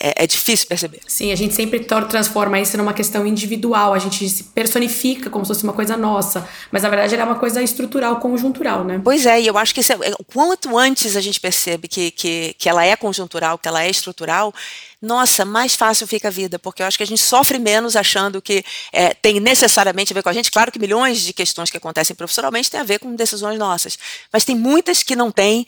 É, 0.00 0.24
é, 0.24 0.26
difícil 0.26 0.66
perceber. 0.66 1.00
Sim, 1.06 1.30
a 1.30 1.36
gente 1.36 1.54
sempre 1.54 1.78
transforma 1.78 2.58
isso 2.58 2.76
numa 2.76 2.92
questão 2.92 3.24
individual, 3.24 3.94
a 3.94 4.00
gente 4.00 4.28
se 4.28 4.42
personifica 4.42 5.30
como 5.30 5.44
se 5.44 5.50
fosse 5.50 5.62
uma 5.62 5.72
coisa 5.72 5.96
nossa, 5.96 6.48
mas 6.72 6.82
na 6.82 6.88
verdade 6.88 7.14
era 7.14 7.24
uma 7.24 7.36
coisa 7.36 7.62
estrutural, 7.62 8.16
conjuntural, 8.16 8.82
né? 8.82 9.00
Pois 9.04 9.24
é, 9.26 9.40
e 9.40 9.46
eu 9.46 9.56
acho 9.56 9.72
que 9.72 9.80
isso 9.80 9.92
é, 9.92 9.96
quanto 10.26 10.76
antes 10.76 11.14
a 11.14 11.20
gente 11.20 11.38
percebe 11.38 11.86
que, 11.86 12.10
que, 12.10 12.56
que 12.58 12.68
ela 12.68 12.84
é 12.84 12.96
conjuntural, 12.96 13.58
que 13.58 13.68
ela 13.68 13.80
é 13.80 13.88
estrutural, 13.88 14.52
nossa, 15.00 15.44
mais 15.44 15.76
fácil 15.76 16.04
fica 16.04 16.26
a 16.26 16.32
vida, 16.32 16.58
porque 16.58 16.82
eu 16.82 16.86
acho 16.86 16.96
que 16.96 17.04
a 17.04 17.06
gente 17.06 17.22
sofre 17.22 17.56
menos 17.56 17.94
achando 17.94 18.42
que 18.42 18.64
é, 18.92 19.14
tem 19.14 19.38
necessariamente 19.38 20.12
a 20.12 20.14
ver 20.14 20.22
com 20.24 20.30
a 20.30 20.32
gente. 20.32 20.50
Claro 20.50 20.72
que 20.72 20.80
milhões 20.80 21.20
de 21.20 21.32
questões 21.32 21.70
que 21.70 21.76
acontecem 21.76 22.16
profissionalmente 22.16 22.68
têm 22.68 22.80
a 22.80 22.84
ver 22.84 22.98
com 22.98 23.14
decisões 23.14 23.56
nossas, 23.56 23.96
mas 24.32 24.44
tem 24.44 24.56
muitas 24.56 25.04
que 25.04 25.14
não 25.14 25.30
têm 25.30 25.64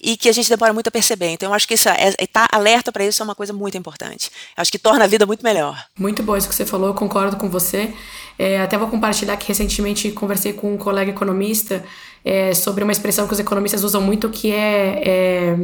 e 0.00 0.16
que 0.16 0.28
a 0.28 0.32
gente 0.32 0.48
demora 0.48 0.72
muito 0.72 0.88
a 0.88 0.90
perceber. 0.90 1.28
Então, 1.28 1.50
eu 1.50 1.54
acho 1.54 1.66
que 1.66 1.74
isso 1.74 1.88
é, 1.88 2.08
estar 2.08 2.22
é, 2.22 2.26
tá 2.26 2.48
alerta 2.52 2.92
para 2.92 3.04
isso 3.04 3.22
é 3.22 3.24
uma 3.24 3.34
coisa 3.34 3.52
muito 3.52 3.76
importante. 3.76 4.30
Eu 4.56 4.60
acho 4.60 4.70
que 4.70 4.78
torna 4.78 5.04
a 5.04 5.06
vida 5.06 5.26
muito 5.26 5.42
melhor. 5.42 5.82
Muito 5.98 6.22
bom 6.22 6.36
isso 6.36 6.48
que 6.48 6.54
você 6.54 6.66
falou, 6.66 6.88
eu 6.88 6.94
concordo 6.94 7.36
com 7.36 7.48
você. 7.48 7.92
É, 8.38 8.60
até 8.60 8.76
vou 8.76 8.88
compartilhar 8.88 9.36
que 9.36 9.48
recentemente 9.48 10.10
conversei 10.10 10.52
com 10.52 10.74
um 10.74 10.76
colega 10.76 11.10
economista 11.10 11.84
é, 12.24 12.52
sobre 12.54 12.84
uma 12.84 12.92
expressão 12.92 13.26
que 13.26 13.32
os 13.32 13.40
economistas 13.40 13.84
usam 13.84 14.00
muito, 14.00 14.28
que 14.28 14.52
é, 14.52 15.02
é 15.04 15.56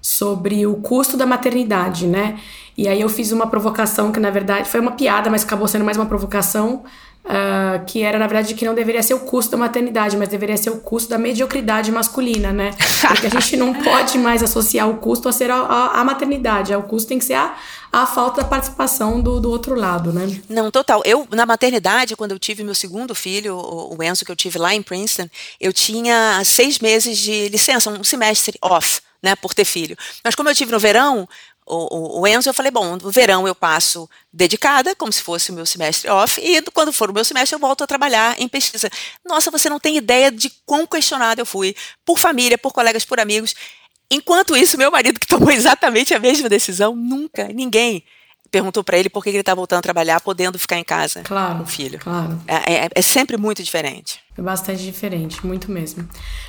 sobre 0.00 0.66
o 0.66 0.74
custo 0.76 1.16
da 1.16 1.24
maternidade, 1.24 2.06
né? 2.06 2.38
E 2.76 2.88
aí 2.88 3.00
eu 3.00 3.08
fiz 3.08 3.30
uma 3.30 3.46
provocação 3.46 4.10
que, 4.10 4.18
na 4.18 4.30
verdade, 4.30 4.68
foi 4.68 4.80
uma 4.80 4.92
piada, 4.92 5.30
mas 5.30 5.44
acabou 5.44 5.68
sendo 5.68 5.84
mais 5.84 5.96
uma 5.96 6.06
provocação, 6.06 6.82
Uh, 7.24 7.84
que 7.86 8.02
era, 8.02 8.18
na 8.18 8.26
verdade, 8.26 8.52
que 8.52 8.64
não 8.64 8.74
deveria 8.74 9.00
ser 9.00 9.14
o 9.14 9.20
custo 9.20 9.52
da 9.52 9.56
maternidade, 9.56 10.16
mas 10.16 10.28
deveria 10.28 10.56
ser 10.56 10.70
o 10.70 10.78
custo 10.78 11.08
da 11.08 11.16
mediocridade 11.16 11.92
masculina, 11.92 12.52
né? 12.52 12.72
Porque 13.06 13.28
a 13.28 13.30
gente 13.30 13.56
não 13.56 13.72
pode 13.72 14.18
mais 14.18 14.42
associar 14.42 14.90
o 14.90 14.96
custo 14.96 15.28
a 15.28 15.32
ser 15.32 15.48
a, 15.48 15.56
a, 15.56 16.00
a 16.00 16.04
maternidade. 16.04 16.74
O 16.74 16.82
custo 16.82 17.08
tem 17.08 17.20
que 17.20 17.24
ser 17.24 17.34
a, 17.34 17.54
a 17.92 18.06
falta 18.06 18.42
da 18.42 18.48
participação 18.48 19.20
do, 19.20 19.38
do 19.38 19.50
outro 19.50 19.76
lado, 19.76 20.12
né? 20.12 20.40
Não, 20.48 20.68
total. 20.70 21.00
Eu, 21.04 21.28
na 21.30 21.46
maternidade, 21.46 22.16
quando 22.16 22.32
eu 22.32 22.38
tive 22.38 22.64
meu 22.64 22.74
segundo 22.74 23.14
filho, 23.14 23.56
o 23.56 24.02
Enzo, 24.02 24.24
que 24.24 24.32
eu 24.32 24.36
tive 24.36 24.58
lá 24.58 24.74
em 24.74 24.82
Princeton, 24.82 25.28
eu 25.60 25.72
tinha 25.72 26.42
seis 26.44 26.80
meses 26.80 27.18
de 27.18 27.48
licença, 27.50 27.88
um 27.88 28.02
semestre 28.02 28.58
off. 28.60 29.00
Né, 29.24 29.36
por 29.36 29.54
ter 29.54 29.64
filho. 29.64 29.96
Mas 30.24 30.34
como 30.34 30.48
eu 30.48 30.54
tive 30.54 30.72
no 30.72 30.80
verão, 30.80 31.28
o, 31.66 32.20
o, 32.20 32.26
Enzo, 32.26 32.48
eu 32.48 32.54
falei, 32.54 32.70
bom, 32.70 32.96
no 32.96 33.10
verão 33.10 33.46
eu 33.46 33.54
passo 33.54 34.08
dedicada, 34.32 34.94
como 34.96 35.12
se 35.12 35.22
fosse 35.22 35.50
o 35.50 35.54
meu 35.54 35.64
semestre 35.64 36.10
off, 36.10 36.40
e 36.40 36.60
quando 36.72 36.92
for 36.92 37.10
o 37.10 37.14
meu 37.14 37.24
semestre 37.24 37.54
eu 37.54 37.60
volto 37.60 37.84
a 37.84 37.86
trabalhar 37.86 38.40
em 38.40 38.48
pesquisa. 38.48 38.90
Nossa, 39.24 39.50
você 39.50 39.68
não 39.68 39.78
tem 39.78 39.96
ideia 39.96 40.30
de 40.30 40.50
quão 40.66 40.86
questionada 40.86 41.40
eu 41.40 41.46
fui, 41.46 41.74
por 42.04 42.18
família, 42.18 42.58
por 42.58 42.72
colegas, 42.72 43.04
por 43.04 43.20
amigos. 43.20 43.54
Enquanto 44.10 44.56
isso, 44.56 44.76
meu 44.76 44.90
marido, 44.90 45.20
que 45.20 45.26
tomou 45.28 45.50
exatamente 45.50 46.12
a 46.12 46.18
mesma 46.18 46.48
decisão, 46.48 46.96
nunca, 46.96 47.48
ninguém 47.48 48.04
perguntou 48.52 48.84
para 48.84 48.98
ele 48.98 49.08
por 49.08 49.24
que 49.24 49.30
ele 49.30 49.38
está 49.38 49.54
voltando 49.54 49.78
a 49.78 49.82
trabalhar, 49.82 50.20
podendo 50.20 50.58
ficar 50.58 50.78
em 50.78 50.84
casa 50.84 51.22
claro, 51.22 51.56
com 51.56 51.62
o 51.62 51.66
filho. 51.66 51.98
Claro. 51.98 52.38
É, 52.46 52.84
é, 52.84 52.88
é, 52.94 53.02
sempre 53.02 53.38
muito 53.38 53.62
diferente. 53.62 54.20
É 54.36 54.42
bastante 54.42 54.84
diferente, 54.84 55.44
muito 55.44 55.70
mesmo. 55.70 56.06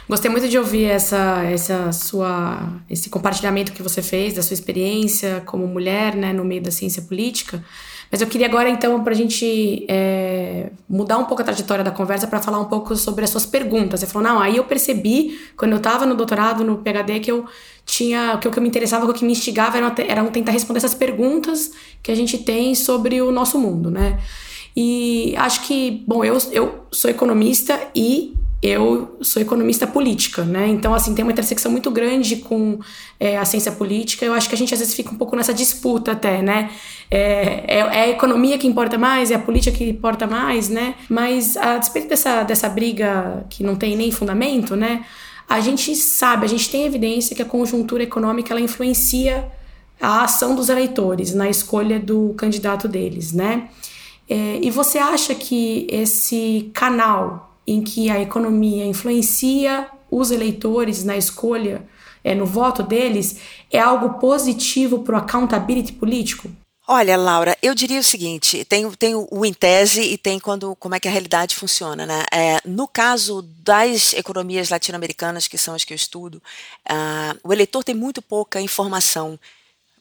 Gostei 0.07 0.29
muito 0.29 0.49
de 0.49 0.57
ouvir 0.57 0.85
essa, 0.85 1.43
essa 1.45 1.91
sua, 1.93 2.73
esse 2.89 3.09
compartilhamento 3.09 3.71
que 3.71 3.81
você 3.81 4.01
fez 4.01 4.33
da 4.33 4.43
sua 4.43 4.53
experiência 4.53 5.41
como 5.45 5.65
mulher, 5.65 6.13
né, 6.13 6.33
no 6.33 6.43
meio 6.43 6.61
da 6.61 6.71
ciência 6.71 7.01
política. 7.01 7.63
Mas 8.13 8.21
eu 8.21 8.27
queria 8.27 8.45
agora, 8.45 8.69
então, 8.69 9.03
para 9.03 9.11
a 9.11 9.15
gente 9.15 9.87
é, 9.89 10.69
mudar 10.87 11.17
um 11.17 11.25
pouco 11.25 11.41
a 11.41 11.45
trajetória 11.45 11.83
da 11.83 11.89
conversa 11.89 12.27
para 12.27 12.39
falar 12.39 12.59
um 12.59 12.65
pouco 12.65 12.95
sobre 12.95 13.23
as 13.23 13.31
suas 13.31 13.43
perguntas. 13.43 14.01
Você 14.01 14.05
falou, 14.05 14.29
não, 14.29 14.39
aí 14.39 14.57
eu 14.57 14.65
percebi, 14.65 15.39
quando 15.57 15.71
eu 15.71 15.79
estava 15.79 16.05
no 16.05 16.13
doutorado, 16.13 16.63
no 16.63 16.77
PhD, 16.77 17.19
que 17.21 17.31
eu 17.31 17.47
tinha. 17.87 18.37
que 18.37 18.47
o 18.47 18.51
que 18.51 18.59
me 18.59 18.67
interessava, 18.67 19.09
o 19.09 19.13
que 19.15 19.25
me 19.25 19.31
instigava 19.31 19.77
era, 19.77 19.95
era 20.07 20.23
tentar 20.25 20.51
responder 20.51 20.77
essas 20.77 20.93
perguntas 20.93 21.71
que 22.03 22.11
a 22.11 22.15
gente 22.15 22.37
tem 22.37 22.75
sobre 22.75 23.19
o 23.19 23.31
nosso 23.31 23.57
mundo, 23.57 23.89
né? 23.89 24.19
E 24.77 25.33
acho 25.35 25.63
que, 25.63 26.03
bom, 26.05 26.23
eu, 26.23 26.37
eu 26.51 26.85
sou 26.91 27.09
economista 27.09 27.79
e 27.95 28.35
eu 28.63 29.17
sou 29.19 29.41
economista 29.41 29.85
política, 29.85 30.45
né? 30.45 30.69
Então, 30.69 30.93
assim, 30.93 31.13
tem 31.13 31.21
uma 31.21 31.33
intersecção 31.33 31.69
muito 31.69 31.91
grande 31.91 32.37
com 32.37 32.79
é, 33.19 33.37
a 33.37 33.43
ciência 33.43 33.73
política. 33.73 34.25
Eu 34.25 34.33
acho 34.33 34.47
que 34.47 34.55
a 34.55 34.57
gente 34.57 34.73
às 34.73 34.79
vezes 34.79 34.95
fica 34.95 35.11
um 35.11 35.17
pouco 35.17 35.35
nessa 35.35 35.53
disputa 35.53 36.13
até, 36.13 36.41
né? 36.41 36.71
É, 37.11 37.65
é, 37.67 37.79
é, 37.79 38.01
a 38.03 38.07
economia 38.07 38.57
que 38.57 38.65
importa 38.65 38.97
mais, 38.97 39.31
é 39.31 39.35
a 39.35 39.39
política 39.39 39.77
que 39.77 39.89
importa 39.89 40.25
mais, 40.25 40.69
né? 40.69 40.95
Mas 41.09 41.57
a 41.57 41.77
despeito 41.77 42.07
dessa, 42.07 42.43
dessa 42.43 42.69
briga 42.69 43.45
que 43.49 43.63
não 43.63 43.75
tem 43.75 43.97
nem 43.97 44.11
fundamento, 44.13 44.77
né? 44.77 45.05
A 45.49 45.59
gente 45.59 45.93
sabe, 45.93 46.45
a 46.45 46.49
gente 46.49 46.69
tem 46.69 46.85
evidência 46.85 47.35
que 47.35 47.41
a 47.41 47.45
conjuntura 47.45 48.03
econômica 48.03 48.53
ela 48.53 48.61
influencia 48.61 49.51
a 49.99 50.23
ação 50.23 50.55
dos 50.55 50.69
eleitores 50.69 51.33
na 51.33 51.49
escolha 51.49 51.99
do 51.99 52.33
candidato 52.37 52.87
deles, 52.87 53.33
né? 53.33 53.67
É, 54.29 54.59
e 54.61 54.71
você 54.71 54.99
acha 54.99 55.35
que 55.35 55.85
esse 55.91 56.71
canal 56.73 57.52
em 57.65 57.81
que 57.81 58.09
a 58.09 58.21
economia 58.21 58.85
influencia 58.85 59.87
os 60.09 60.31
eleitores 60.31 61.03
na 61.03 61.17
escolha, 61.17 61.87
é, 62.23 62.35
no 62.35 62.45
voto 62.45 62.83
deles, 62.83 63.37
é 63.71 63.79
algo 63.79 64.19
positivo 64.19 64.99
para 64.99 65.15
o 65.15 65.17
accountability 65.17 65.93
político? 65.93 66.49
Olha, 66.85 67.15
Laura, 67.15 67.57
eu 67.61 67.73
diria 67.73 67.99
o 67.99 68.03
seguinte: 68.03 68.65
tem, 68.65 68.89
tem 68.91 69.15
o 69.15 69.45
em 69.45 69.53
tese 69.53 70.01
e 70.01 70.17
tem 70.17 70.37
quando 70.37 70.75
como 70.75 70.93
é 70.93 70.99
que 70.99 71.07
a 71.07 71.11
realidade 71.11 71.55
funciona, 71.55 72.05
né? 72.05 72.23
É, 72.31 72.59
no 72.65 72.87
caso 72.87 73.41
das 73.41 74.13
economias 74.13 74.69
latino-americanas, 74.69 75.47
que 75.47 75.57
são 75.57 75.73
as 75.73 75.85
que 75.85 75.93
eu 75.93 75.95
estudo, 75.95 76.41
uh, 76.89 77.39
o 77.41 77.53
eleitor 77.53 77.85
tem 77.85 77.95
muito 77.95 78.21
pouca 78.21 78.59
informação 78.59 79.39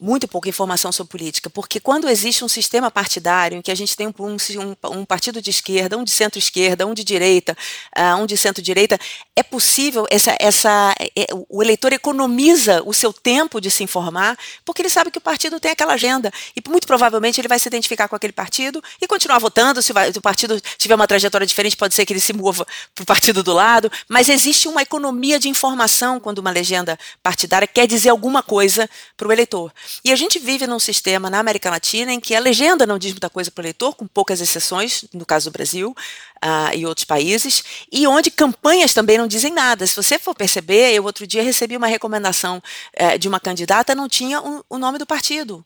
muito 0.02 0.26
pouca 0.26 0.48
informação 0.48 0.90
sobre 0.90 1.12
política, 1.12 1.48
porque 1.48 1.78
quando 1.78 2.08
existe 2.08 2.44
um 2.44 2.48
sistema 2.48 2.90
partidário 2.90 3.58
em 3.58 3.62
que 3.62 3.70
a 3.70 3.74
gente 3.74 3.96
tem 3.96 4.08
um, 4.08 4.12
um, 4.18 4.98
um 4.98 5.04
partido 5.04 5.40
de 5.40 5.48
esquerda, 5.48 5.96
um 5.96 6.02
de 6.02 6.10
centro-esquerda, 6.10 6.84
um 6.84 6.92
de 6.92 7.04
direita, 7.04 7.56
uh, 7.96 8.20
um 8.20 8.26
de 8.26 8.36
centro-direita, 8.36 8.98
é 9.36 9.44
possível, 9.44 10.04
essa, 10.10 10.36
essa, 10.40 10.92
é, 10.98 11.22
é, 11.22 11.26
o 11.48 11.62
eleitor 11.62 11.92
economiza 11.92 12.82
o 12.84 12.92
seu 12.92 13.12
tempo 13.12 13.60
de 13.60 13.70
se 13.70 13.84
informar, 13.84 14.36
porque 14.64 14.82
ele 14.82 14.90
sabe 14.90 15.08
que 15.08 15.18
o 15.18 15.20
partido 15.20 15.60
tem 15.60 15.70
aquela 15.70 15.92
agenda, 15.92 16.32
e 16.56 16.68
muito 16.68 16.84
provavelmente 16.84 17.40
ele 17.40 17.46
vai 17.46 17.60
se 17.60 17.68
identificar 17.68 18.08
com 18.08 18.16
aquele 18.16 18.32
partido 18.32 18.82
e 19.00 19.06
continuar 19.06 19.38
votando, 19.38 19.80
se, 19.80 19.92
vai, 19.92 20.12
se 20.12 20.18
o 20.18 20.22
partido 20.22 20.60
tiver 20.76 20.96
uma 20.96 21.06
trajetória 21.06 21.46
diferente, 21.46 21.76
pode 21.76 21.94
ser 21.94 22.04
que 22.04 22.12
ele 22.12 22.18
se 22.18 22.32
mova 22.32 22.66
para 22.92 23.04
o 23.04 23.06
partido 23.06 23.40
do 23.40 23.52
lado, 23.52 23.90
mas 24.08 24.28
existe 24.28 24.66
uma 24.66 24.82
economia 24.82 25.38
de 25.38 25.48
informação 25.48 26.18
quando 26.18 26.38
uma 26.38 26.50
legenda 26.50 26.98
partidária 27.22 27.68
quer 27.68 27.86
dizer 27.86 28.08
alguma 28.08 28.42
coisa 28.42 28.90
para 29.16 29.28
o 29.28 29.32
eleitor. 29.32 29.72
E 30.04 30.12
a 30.12 30.16
gente 30.16 30.38
vive 30.38 30.66
num 30.66 30.78
sistema 30.78 31.28
na 31.28 31.38
América 31.38 31.70
Latina 31.70 32.12
em 32.12 32.20
que 32.20 32.34
a 32.34 32.40
legenda 32.40 32.86
não 32.86 32.98
diz 32.98 33.12
muita 33.12 33.30
coisa 33.30 33.50
para 33.50 33.62
o 33.62 33.64
eleitor, 33.64 33.94
com 33.94 34.06
poucas 34.06 34.40
exceções, 34.40 35.04
no 35.12 35.24
caso 35.24 35.50
do 35.50 35.52
Brasil 35.52 35.94
uh, 36.42 36.76
e 36.76 36.84
outros 36.86 37.04
países, 37.04 37.62
e 37.90 38.06
onde 38.06 38.30
campanhas 38.30 38.92
também 38.92 39.18
não 39.18 39.26
dizem 39.26 39.52
nada. 39.52 39.86
Se 39.86 39.94
você 39.94 40.18
for 40.18 40.34
perceber, 40.34 40.92
eu 40.92 41.04
outro 41.04 41.26
dia 41.26 41.42
recebi 41.42 41.76
uma 41.76 41.86
recomendação 41.86 42.62
uh, 43.00 43.18
de 43.18 43.28
uma 43.28 43.40
candidata, 43.40 43.94
não 43.94 44.08
tinha 44.08 44.40
um, 44.40 44.62
o 44.68 44.78
nome 44.78 44.98
do 44.98 45.06
partido. 45.06 45.64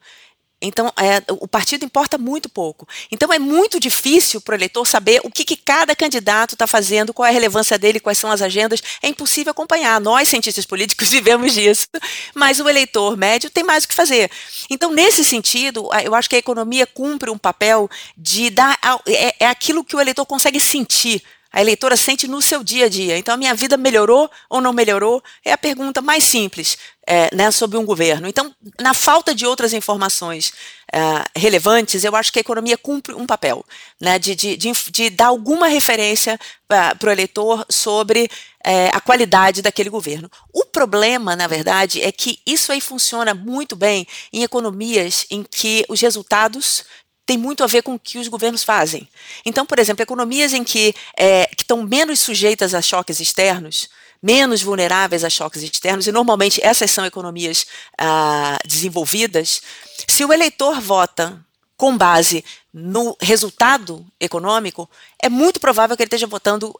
Então, 0.60 0.90
é, 0.96 1.22
o 1.32 1.46
partido 1.46 1.84
importa 1.84 2.16
muito 2.16 2.48
pouco. 2.48 2.88
Então, 3.12 3.30
é 3.30 3.38
muito 3.38 3.78
difícil 3.78 4.40
para 4.40 4.52
o 4.52 4.56
eleitor 4.56 4.86
saber 4.86 5.20
o 5.22 5.30
que, 5.30 5.44
que 5.44 5.56
cada 5.56 5.94
candidato 5.94 6.54
está 6.54 6.66
fazendo, 6.66 7.12
qual 7.12 7.26
é 7.26 7.30
a 7.30 7.32
relevância 7.32 7.78
dele, 7.78 8.00
quais 8.00 8.16
são 8.16 8.30
as 8.30 8.40
agendas. 8.40 8.82
É 9.02 9.08
impossível 9.08 9.50
acompanhar. 9.50 10.00
Nós, 10.00 10.28
cientistas 10.28 10.64
políticos, 10.64 11.10
vivemos 11.12 11.52
disso. 11.52 11.86
Mas 12.34 12.58
o 12.58 12.68
eleitor 12.68 13.16
médio 13.18 13.50
tem 13.50 13.62
mais 13.62 13.84
o 13.84 13.88
que 13.88 13.94
fazer. 13.94 14.30
Então, 14.70 14.90
nesse 14.90 15.24
sentido, 15.24 15.90
eu 16.02 16.14
acho 16.14 16.28
que 16.28 16.36
a 16.36 16.38
economia 16.38 16.86
cumpre 16.86 17.30
um 17.30 17.38
papel 17.38 17.90
de 18.16 18.48
dar. 18.48 18.78
É, 19.06 19.44
é 19.44 19.46
aquilo 19.48 19.84
que 19.84 19.94
o 19.94 20.00
eleitor 20.00 20.24
consegue 20.24 20.58
sentir 20.58 21.22
a 21.56 21.62
eleitora 21.62 21.96
sente 21.96 22.28
no 22.28 22.42
seu 22.42 22.62
dia 22.62 22.84
a 22.84 22.88
dia. 22.90 23.16
Então, 23.16 23.32
a 23.32 23.36
minha 23.38 23.54
vida 23.54 23.78
melhorou 23.78 24.30
ou 24.50 24.60
não 24.60 24.74
melhorou? 24.74 25.22
É 25.42 25.52
a 25.52 25.56
pergunta 25.56 26.02
mais 26.02 26.22
simples 26.22 26.76
é, 27.06 27.34
né, 27.34 27.50
sobre 27.50 27.78
um 27.78 27.86
governo. 27.86 28.28
Então, 28.28 28.54
na 28.78 28.92
falta 28.92 29.34
de 29.34 29.46
outras 29.46 29.72
informações 29.72 30.52
é, 30.92 31.00
relevantes, 31.34 32.04
eu 32.04 32.14
acho 32.14 32.30
que 32.30 32.38
a 32.38 32.42
economia 32.42 32.76
cumpre 32.76 33.14
um 33.14 33.24
papel 33.24 33.64
né, 33.98 34.18
de, 34.18 34.34
de, 34.34 34.54
de, 34.54 34.70
de 34.90 35.08
dar 35.08 35.28
alguma 35.28 35.66
referência 35.66 36.38
para 36.68 36.94
o 37.02 37.10
eleitor 37.10 37.64
sobre 37.70 38.28
é, 38.62 38.88
a 38.88 39.00
qualidade 39.00 39.62
daquele 39.62 39.88
governo. 39.88 40.30
O 40.52 40.62
problema, 40.62 41.34
na 41.34 41.46
verdade, 41.46 42.02
é 42.02 42.12
que 42.12 42.38
isso 42.44 42.70
aí 42.70 42.82
funciona 42.82 43.32
muito 43.32 43.74
bem 43.74 44.06
em 44.30 44.42
economias 44.42 45.24
em 45.30 45.42
que 45.42 45.86
os 45.88 46.02
resultados 46.02 46.84
tem 47.26 47.36
muito 47.36 47.64
a 47.64 47.66
ver 47.66 47.82
com 47.82 47.94
o 47.94 47.98
que 47.98 48.18
os 48.18 48.28
governos 48.28 48.62
fazem. 48.62 49.08
Então, 49.44 49.66
por 49.66 49.80
exemplo, 49.80 50.02
economias 50.02 50.54
em 50.54 50.62
que, 50.62 50.94
é, 51.18 51.50
estão 51.58 51.82
menos 51.82 52.20
sujeitas 52.20 52.72
a 52.72 52.80
choques 52.80 53.18
externos, 53.18 53.90
menos 54.22 54.62
vulneráveis 54.62 55.24
a 55.24 55.30
choques 55.30 55.62
externos, 55.62 56.06
e 56.06 56.12
normalmente 56.12 56.64
essas 56.64 56.90
são 56.90 57.04
economias 57.04 57.66
ah, 57.98 58.56
desenvolvidas, 58.64 59.60
se 60.08 60.24
o 60.24 60.32
eleitor 60.32 60.80
vota 60.80 61.44
com 61.76 61.96
base 61.96 62.44
no 62.72 63.16
resultado 63.20 64.06
econômico, 64.18 64.88
é 65.22 65.28
muito 65.28 65.60
provável 65.60 65.96
que 65.96 66.02
ele 66.02 66.08
esteja 66.08 66.26
votando 66.26 66.74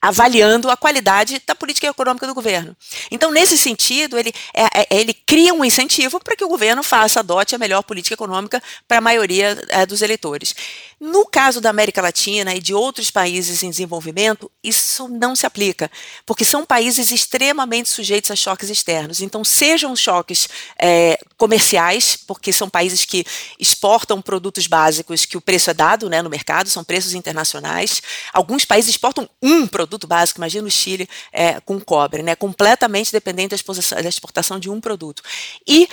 avaliando 0.00 0.70
a 0.70 0.76
qualidade 0.76 1.42
da 1.46 1.54
política 1.54 1.86
econômica 1.86 2.26
do 2.26 2.34
governo. 2.34 2.74
Então, 3.10 3.30
nesse 3.30 3.58
sentido, 3.58 4.18
ele, 4.18 4.32
é, 4.54 4.80
é, 4.80 4.86
ele 4.90 5.12
cria 5.12 5.52
um 5.52 5.64
incentivo 5.64 6.18
para 6.18 6.34
que 6.34 6.44
o 6.44 6.48
governo 6.48 6.82
faça, 6.82 7.20
adote 7.20 7.54
a 7.54 7.58
melhor 7.58 7.82
política 7.82 8.14
econômica 8.14 8.62
para 8.88 8.98
a 8.98 9.00
maioria 9.02 9.62
é, 9.68 9.84
dos 9.84 10.00
eleitores. 10.00 10.54
No 10.98 11.26
caso 11.26 11.60
da 11.60 11.70
América 11.70 12.00
Latina 12.00 12.54
e 12.54 12.60
de 12.60 12.72
outros 12.72 13.10
países 13.10 13.62
em 13.62 13.70
desenvolvimento, 13.70 14.50
isso 14.62 15.08
não 15.08 15.36
se 15.36 15.46
aplica, 15.46 15.90
porque 16.24 16.44
são 16.44 16.64
países 16.64 17.10
extremamente 17.10 17.88
sujeitos 17.88 18.30
a 18.30 18.36
choques 18.36 18.70
externos. 18.70 19.20
Então, 19.20 19.44
sejam 19.44 19.94
choques 19.96 20.48
é, 20.78 21.18
comerciais, 21.36 22.16
porque 22.16 22.52
são 22.52 22.68
países 22.68 23.04
que 23.04 23.24
exportam 23.58 24.20
produtos 24.20 24.66
básicos 24.66 25.24
que 25.24 25.36
o 25.36 25.40
preço 25.40 25.70
é 25.70 25.74
dado 25.74 26.08
né, 26.08 26.22
no 26.22 26.30
mercado, 26.30 26.70
são 26.70 26.84
preços 26.84 27.14
internacionais. 27.14 28.02
Alguns 28.32 28.64
países 28.64 28.90
exportam 28.90 29.28
um 29.42 29.66
produto 29.66 29.89
básico, 30.06 30.38
imagina 30.38 30.66
o 30.66 30.70
Chile 30.70 31.08
é, 31.32 31.60
com 31.60 31.80
cobre, 31.80 32.22
né, 32.22 32.34
completamente 32.34 33.12
dependente 33.12 33.50
da 33.50 34.08
exportação 34.08 34.58
de 34.58 34.70
um 34.70 34.80
produto. 34.80 35.22
E 35.66 35.88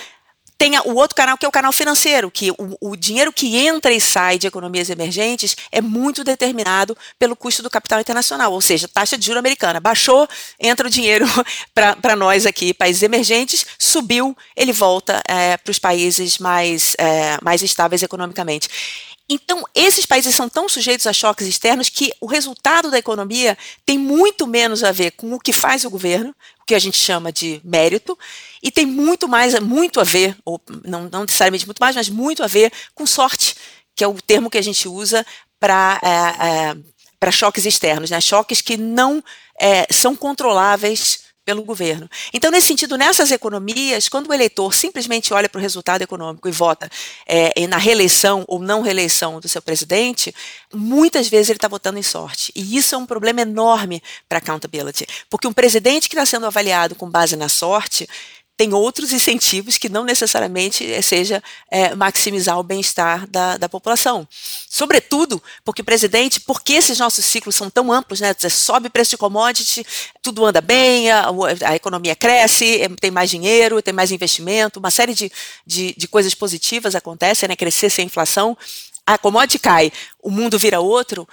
tem 0.58 0.76
o 0.80 0.96
outro 0.96 1.14
canal, 1.14 1.38
que 1.38 1.46
é 1.46 1.48
o 1.48 1.52
canal 1.52 1.72
financeiro, 1.72 2.32
que 2.32 2.50
o, 2.50 2.76
o, 2.80 2.96
dinheiro 2.96 3.32
que 3.32 3.56
entra 3.56 3.92
e 3.92 4.00
sai 4.00 4.38
de 4.38 4.48
economias 4.48 4.90
emergentes 4.90 5.56
é 5.70 5.80
muito 5.80 6.24
determinado 6.24 6.98
pelo 7.16 7.36
custo 7.36 7.62
do 7.62 7.70
capital 7.70 8.00
internacional, 8.00 8.52
ou 8.52 8.60
seja, 8.60 8.88
taxa 8.88 9.16
de 9.16 9.24
juro 9.24 9.38
americana. 9.38 9.78
Baixou, 9.78 10.28
entra 10.58 10.88
o 10.88 10.90
dinheiro 10.90 11.26
para 11.72 12.16
nós 12.16 12.44
aqui, 12.44 12.74
países 12.74 13.04
emergentes, 13.04 13.64
subiu, 13.78 14.36
ele 14.56 14.72
volta 14.72 15.22
é, 15.28 15.56
para 15.56 15.70
os 15.70 15.78
países 15.78 16.38
mais, 16.38 16.96
é, 16.98 17.38
mais 17.40 17.62
estáveis 17.62 18.02
economicamente. 18.02 18.68
Então, 19.28 19.62
esses 19.74 20.06
países 20.06 20.34
são 20.34 20.48
tão 20.48 20.68
sujeitos 20.68 21.06
a 21.06 21.12
choques 21.12 21.46
externos 21.46 21.90
que 21.90 22.10
o 22.18 22.26
resultado 22.26 22.90
da 22.90 22.98
economia 22.98 23.58
tem 23.84 23.98
muito 23.98 24.46
menos 24.46 24.82
a 24.82 24.90
ver 24.90 25.10
com 25.12 25.34
o 25.34 25.38
que 25.38 25.52
faz 25.52 25.84
o 25.84 25.90
governo, 25.90 26.34
o 26.62 26.64
que 26.64 26.74
a 26.74 26.78
gente 26.78 26.96
chama 26.96 27.30
de 27.30 27.60
mérito, 27.62 28.18
e 28.62 28.70
tem 28.70 28.86
muito 28.86 29.28
mais, 29.28 29.58
muito 29.60 30.00
a 30.00 30.04
ver, 30.04 30.34
ou 30.46 30.58
não, 30.84 31.10
não 31.12 31.22
necessariamente 31.22 31.66
muito 31.66 31.78
mais, 31.78 31.94
mas 31.94 32.08
muito 32.08 32.42
a 32.42 32.46
ver 32.46 32.72
com 32.94 33.06
sorte, 33.06 33.54
que 33.94 34.02
é 34.02 34.08
o 34.08 34.14
termo 34.14 34.48
que 34.48 34.58
a 34.58 34.62
gente 34.62 34.88
usa 34.88 35.26
para 35.60 36.00
é, 36.02 36.46
é, 36.46 36.76
para 37.20 37.32
choques 37.32 37.66
externos, 37.66 38.10
né? 38.10 38.20
choques 38.20 38.60
que 38.60 38.76
não 38.76 39.22
é, 39.60 39.86
são 39.92 40.14
controláveis 40.14 41.27
pelo 41.48 41.62
governo. 41.62 42.10
Então, 42.30 42.50
nesse 42.50 42.66
sentido, 42.66 42.98
nessas 42.98 43.30
economias, 43.32 44.06
quando 44.06 44.28
o 44.28 44.34
eleitor 44.34 44.74
simplesmente 44.74 45.32
olha 45.32 45.48
para 45.48 45.58
o 45.58 45.62
resultado 45.62 46.02
econômico 46.02 46.46
e 46.46 46.52
vota 46.52 46.90
é, 47.26 47.66
na 47.66 47.78
reeleição 47.78 48.44
ou 48.46 48.58
não 48.58 48.82
reeleição 48.82 49.40
do 49.40 49.48
seu 49.48 49.62
presidente, 49.62 50.34
muitas 50.70 51.26
vezes 51.26 51.48
ele 51.48 51.56
está 51.56 51.66
votando 51.66 51.98
em 51.98 52.02
sorte. 52.02 52.52
E 52.54 52.76
isso 52.76 52.94
é 52.94 52.98
um 52.98 53.06
problema 53.06 53.40
enorme 53.40 54.02
para 54.28 54.36
accountability, 54.40 55.06
porque 55.30 55.48
um 55.48 55.52
presidente 55.54 56.06
que 56.06 56.16
está 56.16 56.26
sendo 56.26 56.44
avaliado 56.44 56.94
com 56.94 57.08
base 57.08 57.34
na 57.34 57.48
sorte 57.48 58.06
tem 58.58 58.74
outros 58.74 59.12
incentivos 59.12 59.78
que 59.78 59.88
não 59.88 60.04
necessariamente 60.04 60.84
eh, 60.84 61.00
seja 61.00 61.40
é, 61.70 61.94
maximizar 61.94 62.58
o 62.58 62.62
bem-estar 62.64 63.24
da, 63.28 63.56
da 63.56 63.68
população. 63.68 64.26
Sobretudo 64.68 65.40
porque 65.64 65.80
o 65.80 65.84
presidente, 65.84 66.40
porque 66.40 66.72
esses 66.72 66.98
nossos 66.98 67.24
ciclos 67.24 67.54
são 67.54 67.70
tão 67.70 67.92
amplos, 67.92 68.20
né? 68.20 68.34
Sobe 68.50 68.90
preço 68.90 69.12
de 69.12 69.16
commodity, 69.16 69.86
tudo 70.20 70.44
anda 70.44 70.60
bem, 70.60 71.08
a, 71.08 71.28
a, 71.66 71.76
economia 71.76 72.16
cresce, 72.16 72.82
eh, 72.82 72.88
tem 73.00 73.12
mais 73.12 73.30
dinheiro, 73.30 73.80
tem 73.80 73.94
mais 73.94 74.10
investimento, 74.10 74.80
uma 74.80 74.90
série 74.90 75.14
de, 75.14 75.30
de, 75.64 75.94
de 75.96 76.08
coisas 76.08 76.34
positivas 76.34 76.96
acontecem, 76.96 77.48
né? 77.48 77.54
Crescer 77.54 77.90
sem 77.90 78.06
inflação 78.06 78.58
a 79.06 79.16
commodity 79.16 79.58
cai, 79.58 79.90
o 80.22 80.30
mundo 80.30 80.58
vira 80.58 80.80
outro, 80.80 81.26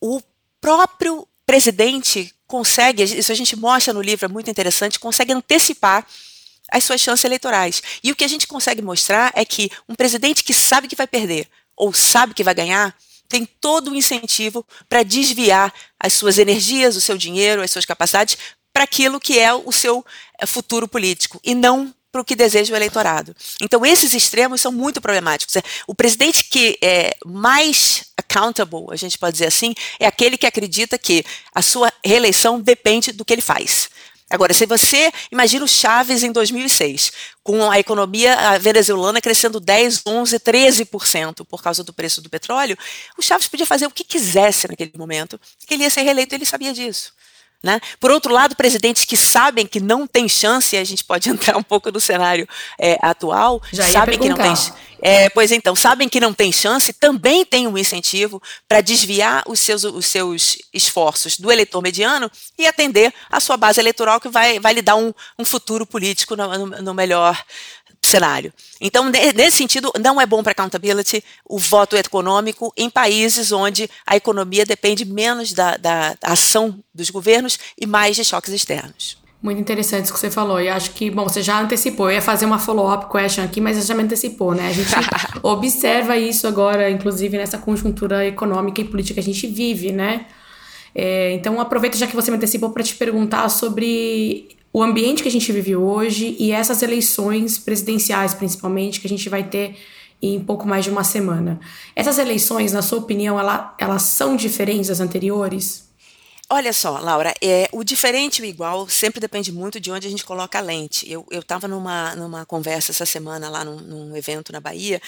o 0.00 0.22
próprio 0.60 1.28
presidente 1.44 2.32
consegue, 2.46 3.02
isso 3.02 3.30
a 3.30 3.34
gente 3.34 3.54
mostra 3.54 3.92
no 3.92 4.00
livro, 4.00 4.24
é 4.24 4.28
muito 4.28 4.48
interessante, 4.48 4.98
consegue 4.98 5.32
antecipar 5.32 6.06
as 6.70 6.84
suas 6.84 7.00
chances 7.00 7.24
eleitorais. 7.24 7.82
E 8.02 8.12
o 8.12 8.16
que 8.16 8.24
a 8.24 8.28
gente 8.28 8.46
consegue 8.46 8.82
mostrar 8.82 9.32
é 9.34 9.44
que 9.44 9.70
um 9.88 9.94
presidente 9.94 10.44
que 10.44 10.54
sabe 10.54 10.88
que 10.88 10.96
vai 10.96 11.06
perder 11.06 11.48
ou 11.76 11.92
sabe 11.92 12.34
que 12.34 12.44
vai 12.44 12.54
ganhar, 12.54 12.94
tem 13.28 13.46
todo 13.60 13.90
o 13.90 13.94
incentivo 13.94 14.66
para 14.88 15.02
desviar 15.02 15.72
as 16.00 16.14
suas 16.14 16.38
energias, 16.38 16.96
o 16.96 17.00
seu 17.00 17.16
dinheiro, 17.16 17.62
as 17.62 17.70
suas 17.70 17.84
capacidades 17.84 18.36
para 18.72 18.84
aquilo 18.84 19.20
que 19.20 19.38
é 19.38 19.52
o 19.52 19.70
seu 19.70 20.04
eh, 20.40 20.46
futuro 20.46 20.88
político 20.88 21.40
e 21.44 21.54
não 21.54 21.94
para 22.10 22.22
o 22.22 22.24
que 22.24 22.34
deseja 22.34 22.72
o 22.72 22.76
eleitorado. 22.76 23.36
Então, 23.60 23.84
esses 23.84 24.14
extremos 24.14 24.60
são 24.60 24.72
muito 24.72 25.00
problemáticos. 25.00 25.56
É, 25.56 25.62
o 25.86 25.94
presidente 25.94 26.44
que 26.44 26.78
é 26.82 27.14
mais 27.24 28.04
accountable, 28.16 28.86
a 28.90 28.96
gente 28.96 29.18
pode 29.18 29.32
dizer 29.32 29.46
assim, 29.46 29.74
é 30.00 30.06
aquele 30.06 30.38
que 30.38 30.46
acredita 30.46 30.98
que 30.98 31.24
a 31.54 31.60
sua 31.60 31.92
reeleição 32.04 32.60
depende 32.60 33.12
do 33.12 33.24
que 33.24 33.32
ele 33.32 33.42
faz. 33.42 33.90
Agora, 34.30 34.52
se 34.52 34.66
você 34.66 35.10
imagina 35.32 35.64
o 35.64 35.68
Chaves 35.68 36.22
em 36.22 36.30
2006, 36.30 37.12
com 37.42 37.70
a 37.70 37.78
economia 37.78 38.58
venezuelana 38.58 39.22
crescendo 39.22 39.58
10, 39.58 40.02
11, 40.06 40.38
13% 40.38 41.46
por 41.46 41.62
causa 41.62 41.82
do 41.82 41.94
preço 41.94 42.20
do 42.20 42.28
petróleo, 42.28 42.76
o 43.16 43.22
Chaves 43.22 43.48
podia 43.48 43.64
fazer 43.64 43.86
o 43.86 43.90
que 43.90 44.04
quisesse 44.04 44.68
naquele 44.68 44.92
momento, 44.96 45.40
que 45.66 45.74
ele 45.74 45.84
ia 45.84 45.90
ser 45.90 46.02
reeleito, 46.02 46.34
ele 46.34 46.44
sabia 46.44 46.74
disso. 46.74 47.12
Né? 47.62 47.80
Por 47.98 48.12
outro 48.12 48.32
lado, 48.32 48.54
presidentes 48.54 49.04
que 49.04 49.16
sabem 49.16 49.66
que 49.66 49.80
não 49.80 50.06
tem 50.06 50.28
chance, 50.28 50.76
e 50.76 50.78
a 50.78 50.84
gente 50.84 51.02
pode 51.02 51.28
entrar 51.30 51.56
um 51.56 51.62
pouco 51.62 51.90
no 51.90 52.00
cenário 52.00 52.48
é, 52.78 52.96
atual, 53.02 53.60
sabem 53.92 54.18
que 54.18 54.28
não 54.28 54.36
tem 54.36 54.54
é, 55.00 55.28
Pois 55.30 55.52
então, 55.52 55.76
sabem 55.76 56.08
que 56.08 56.20
não 56.20 56.32
tem 56.32 56.52
chance, 56.52 56.92
também 56.92 57.44
tem 57.44 57.66
um 57.66 57.78
incentivo 57.78 58.42
para 58.68 58.80
desviar 58.80 59.44
os 59.46 59.60
seus, 59.60 59.84
os 59.84 60.06
seus 60.06 60.58
esforços 60.72 61.38
do 61.38 61.52
eleitor 61.52 61.80
mediano 61.80 62.30
e 62.58 62.66
atender 62.66 63.12
a 63.30 63.38
sua 63.40 63.56
base 63.56 63.80
eleitoral, 63.80 64.20
que 64.20 64.28
vai, 64.28 64.58
vai 64.58 64.74
lhe 64.74 64.82
dar 64.82 64.96
um, 64.96 65.12
um 65.38 65.44
futuro 65.44 65.86
político 65.86 66.34
no, 66.34 66.66
no, 66.66 66.82
no 66.82 66.94
melhor, 66.94 67.40
cenário. 68.08 68.52
Então, 68.80 69.10
nesse 69.34 69.56
sentido, 69.56 69.92
não 70.00 70.20
é 70.20 70.26
bom 70.26 70.42
para 70.42 70.52
accountability 70.52 71.22
o 71.48 71.58
voto 71.58 71.96
econômico 71.96 72.72
em 72.76 72.88
países 72.88 73.52
onde 73.52 73.88
a 74.06 74.16
economia 74.16 74.64
depende 74.64 75.04
menos 75.04 75.52
da, 75.52 75.76
da 75.76 76.16
ação 76.22 76.78
dos 76.94 77.10
governos 77.10 77.58
e 77.78 77.86
mais 77.86 78.16
de 78.16 78.24
choques 78.24 78.52
externos. 78.52 79.18
Muito 79.40 79.60
interessante 79.60 80.04
isso 80.04 80.12
que 80.12 80.18
você 80.18 80.30
falou. 80.30 80.60
E 80.60 80.68
acho 80.68 80.90
que, 80.90 81.10
bom, 81.10 81.22
você 81.22 81.42
já 81.42 81.60
antecipou. 81.60 82.10
Eu 82.10 82.16
ia 82.16 82.22
fazer 82.22 82.44
uma 82.44 82.58
follow-up 82.58 83.06
question 83.06 83.44
aqui, 83.44 83.60
mas 83.60 83.76
você 83.76 83.86
já 83.86 83.94
me 83.94 84.02
antecipou, 84.02 84.52
né? 84.52 84.68
A 84.68 84.72
gente 84.72 84.90
observa 85.42 86.16
isso 86.16 86.46
agora, 86.48 86.90
inclusive 86.90 87.38
nessa 87.38 87.56
conjuntura 87.56 88.26
econômica 88.26 88.80
e 88.80 88.84
política 88.84 89.14
que 89.14 89.20
a 89.20 89.32
gente 89.32 89.46
vive, 89.46 89.92
né? 89.92 90.26
É, 90.92 91.32
então, 91.32 91.60
aproveito 91.60 91.96
já 91.96 92.08
que 92.08 92.16
você 92.16 92.30
me 92.32 92.36
antecipou 92.36 92.70
para 92.70 92.82
te 92.82 92.96
perguntar 92.96 93.48
sobre 93.48 94.57
o 94.72 94.82
ambiente 94.82 95.22
que 95.22 95.28
a 95.28 95.32
gente 95.32 95.50
vive 95.52 95.74
hoje 95.74 96.36
e 96.38 96.52
essas 96.52 96.82
eleições 96.82 97.58
presidenciais, 97.58 98.34
principalmente, 98.34 99.00
que 99.00 99.06
a 99.06 99.10
gente 99.10 99.28
vai 99.28 99.42
ter 99.42 99.76
em 100.20 100.40
pouco 100.40 100.66
mais 100.66 100.84
de 100.84 100.90
uma 100.90 101.04
semana. 101.04 101.60
Essas 101.94 102.18
eleições, 102.18 102.72
na 102.72 102.82
sua 102.82 102.98
opinião, 102.98 103.38
ela, 103.38 103.74
elas 103.78 104.02
são 104.02 104.36
diferentes 104.36 104.88
das 104.88 105.00
anteriores? 105.00 105.88
Olha 106.50 106.72
só, 106.72 106.98
Laura, 106.98 107.34
é, 107.42 107.68
o 107.72 107.84
diferente 107.84 108.38
e 108.38 108.42
o 108.42 108.44
igual 108.46 108.88
sempre 108.88 109.20
depende 109.20 109.52
muito 109.52 109.78
de 109.78 109.90
onde 109.90 110.06
a 110.06 110.10
gente 110.10 110.24
coloca 110.24 110.58
a 110.58 110.62
lente. 110.62 111.06
Eu 111.10 111.26
estava 111.30 111.68
numa, 111.68 112.16
numa 112.16 112.46
conversa 112.46 112.90
essa 112.90 113.04
semana 113.04 113.50
lá 113.50 113.62
num, 113.66 113.76
num 113.76 114.16
evento 114.16 114.50
na 114.50 114.58
Bahia, 114.58 115.00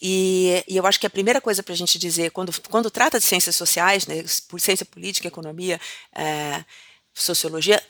e, 0.00 0.64
e, 0.66 0.76
eu 0.76 0.86
acho 0.86 0.98
que 0.98 1.06
a 1.06 1.10
primeira 1.10 1.42
coisa 1.42 1.62
para 1.62 1.74
a 1.74 1.76
gente 1.76 1.98
dizer, 1.98 2.30
quando, 2.30 2.52
quando 2.70 2.90
trata 2.90 3.18
de 3.18 3.24
ciências 3.26 3.54
sociais, 3.54 4.06
né, 4.06 4.24
ciência 4.58 4.86
política, 4.86 5.28
economia, 5.28 5.78
é, 6.14 6.64
sociologia, 7.12 7.82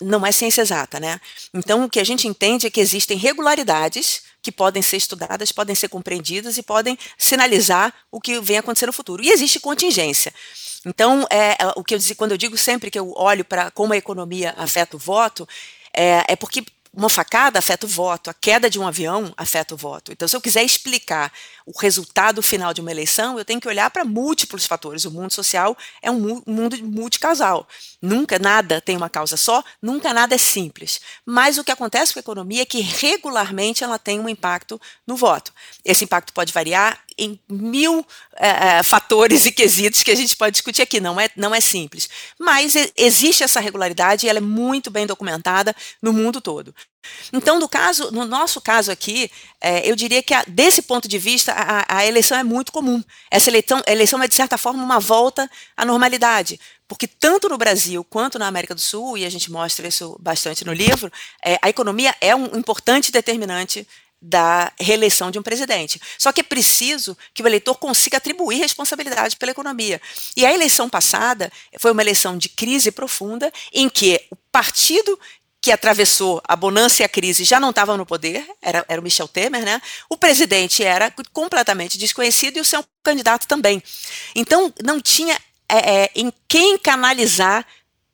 não 0.00 0.26
é 0.26 0.32
ciência 0.32 0.62
exata, 0.62 0.98
né? 0.98 1.20
Então, 1.52 1.84
o 1.84 1.90
que 1.90 2.00
a 2.00 2.04
gente 2.04 2.26
entende 2.26 2.66
é 2.66 2.70
que 2.70 2.80
existem 2.80 3.16
regularidades 3.16 4.22
que 4.42 4.52
podem 4.52 4.82
ser 4.82 4.96
estudadas, 4.96 5.52
podem 5.52 5.74
ser 5.74 5.88
compreendidas 5.88 6.58
e 6.58 6.62
podem 6.62 6.98
sinalizar 7.16 7.94
o 8.10 8.20
que 8.20 8.40
vem 8.40 8.58
acontecer 8.58 8.86
no 8.86 8.92
futuro. 8.92 9.22
E 9.22 9.30
existe 9.30 9.58
contingência. 9.60 10.34
Então, 10.84 11.26
é, 11.30 11.56
é 11.58 11.72
o 11.76 11.82
que 11.82 11.94
eu 11.94 11.98
quando 12.16 12.32
eu 12.32 12.38
digo 12.38 12.56
sempre 12.56 12.90
que 12.90 12.98
eu 12.98 13.12
olho 13.16 13.44
para 13.44 13.70
como 13.70 13.92
a 13.92 13.96
economia 13.96 14.54
afeta 14.58 14.96
o 14.96 14.98
voto, 14.98 15.48
é, 15.92 16.24
é 16.28 16.36
porque 16.36 16.64
uma 16.96 17.08
facada 17.08 17.58
afeta 17.58 17.86
o 17.86 17.88
voto, 17.88 18.30
a 18.30 18.34
queda 18.34 18.70
de 18.70 18.78
um 18.78 18.86
avião 18.86 19.32
afeta 19.36 19.74
o 19.74 19.76
voto. 19.76 20.12
Então, 20.12 20.28
se 20.28 20.36
eu 20.36 20.40
quiser 20.40 20.62
explicar 20.62 21.32
o 21.66 21.72
resultado 21.78 22.42
final 22.42 22.74
de 22.74 22.80
uma 22.80 22.90
eleição, 22.90 23.38
eu 23.38 23.44
tenho 23.44 23.60
que 23.60 23.68
olhar 23.68 23.88
para 23.90 24.04
múltiplos 24.04 24.66
fatores. 24.66 25.04
O 25.04 25.10
mundo 25.10 25.32
social 25.32 25.76
é 26.02 26.10
um 26.10 26.42
mundo 26.46 26.76
multicasal. 26.82 27.66
Nunca 28.02 28.38
nada 28.38 28.82
tem 28.82 28.96
uma 28.96 29.08
causa 29.08 29.36
só, 29.36 29.64
nunca 29.80 30.12
nada 30.12 30.34
é 30.34 30.38
simples. 30.38 31.00
Mas 31.24 31.56
o 31.56 31.64
que 31.64 31.72
acontece 31.72 32.12
com 32.12 32.18
a 32.18 32.20
economia 32.20 32.62
é 32.62 32.66
que 32.66 32.80
regularmente 32.80 33.82
ela 33.82 33.98
tem 33.98 34.20
um 34.20 34.28
impacto 34.28 34.78
no 35.06 35.16
voto. 35.16 35.52
Esse 35.82 36.04
impacto 36.04 36.34
pode 36.34 36.52
variar 36.52 37.02
em 37.16 37.40
mil 37.48 38.06
é, 38.36 38.82
fatores 38.82 39.46
e 39.46 39.52
quesitos 39.52 40.02
que 40.02 40.10
a 40.10 40.16
gente 40.16 40.36
pode 40.36 40.52
discutir 40.52 40.82
aqui, 40.82 41.00
não 41.00 41.18
é, 41.18 41.30
não 41.34 41.54
é 41.54 41.60
simples. 41.60 42.10
Mas 42.38 42.74
existe 42.96 43.42
essa 43.42 43.60
regularidade 43.60 44.26
e 44.26 44.28
ela 44.28 44.38
é 44.38 44.42
muito 44.42 44.90
bem 44.90 45.06
documentada 45.06 45.74
no 46.02 46.12
mundo 46.12 46.40
todo. 46.40 46.74
Então, 47.32 47.58
no, 47.58 47.68
caso, 47.68 48.10
no 48.10 48.24
nosso 48.24 48.60
caso 48.60 48.90
aqui, 48.90 49.30
é, 49.60 49.88
eu 49.88 49.96
diria 49.96 50.22
que, 50.22 50.34
a, 50.34 50.44
desse 50.46 50.82
ponto 50.82 51.08
de 51.08 51.18
vista, 51.18 51.52
a, 51.52 51.98
a, 51.98 52.06
eleição 52.06 52.38
é 52.38 52.44
muito 52.44 52.72
comum. 52.72 53.02
Essa 53.30 53.50
eleição, 53.50 53.82
eleição 53.86 54.22
é, 54.22 54.28
de 54.28 54.34
certa 54.34 54.58
forma, 54.58 54.82
uma 54.82 55.00
volta 55.00 55.50
à 55.76 55.84
normalidade. 55.84 56.60
Porque 56.86 57.06
tanto 57.06 57.48
no 57.48 57.56
Brasil 57.56 58.04
quanto 58.04 58.38
na 58.38 58.46
América 58.46 58.74
do 58.74 58.80
Sul, 58.80 59.16
e 59.16 59.24
a 59.24 59.30
gente 59.30 59.50
mostra 59.50 59.88
isso 59.88 60.16
bastante 60.20 60.64
no 60.64 60.72
livro, 60.72 61.10
é, 61.44 61.58
a 61.62 61.68
economia 61.68 62.14
é 62.20 62.34
um 62.36 62.56
importante 62.56 63.10
determinante 63.10 63.86
da 64.26 64.72
reeleição 64.80 65.30
de 65.30 65.38
um 65.38 65.42
presidente. 65.42 66.00
Só 66.18 66.32
que 66.32 66.40
é 66.40 66.44
preciso 66.44 67.16
que 67.34 67.42
o 67.42 67.46
eleitor 67.46 67.74
consiga 67.74 68.16
atribuir 68.16 68.58
responsabilidade 68.58 69.36
pela 69.36 69.52
economia. 69.52 70.00
E 70.34 70.46
a 70.46 70.52
eleição 70.52 70.88
passada 70.88 71.52
foi 71.78 71.92
uma 71.92 72.00
eleição 72.00 72.38
de 72.38 72.48
crise 72.48 72.90
profunda, 72.90 73.52
em 73.70 73.86
que 73.86 74.18
o 74.30 74.36
partido 74.50 75.18
que 75.64 75.72
atravessou 75.72 76.42
a 76.46 76.54
bonança 76.54 77.00
e 77.00 77.06
a 77.06 77.08
crise 77.08 77.42
já 77.42 77.58
não 77.58 77.70
estava 77.70 77.96
no 77.96 78.04
poder, 78.04 78.46
era, 78.60 78.84
era 78.86 79.00
o 79.00 79.02
Michel 79.02 79.26
Temer, 79.26 79.64
né? 79.64 79.80
O 80.10 80.16
presidente 80.18 80.84
era 80.84 81.10
completamente 81.32 81.96
desconhecido 81.96 82.58
e 82.58 82.60
o 82.60 82.64
seu 82.66 82.84
candidato 83.02 83.48
também. 83.48 83.82
Então, 84.34 84.70
não 84.84 85.00
tinha 85.00 85.34
é, 85.66 86.02
é, 86.02 86.10
em 86.14 86.30
quem 86.46 86.76
canalizar 86.76 87.66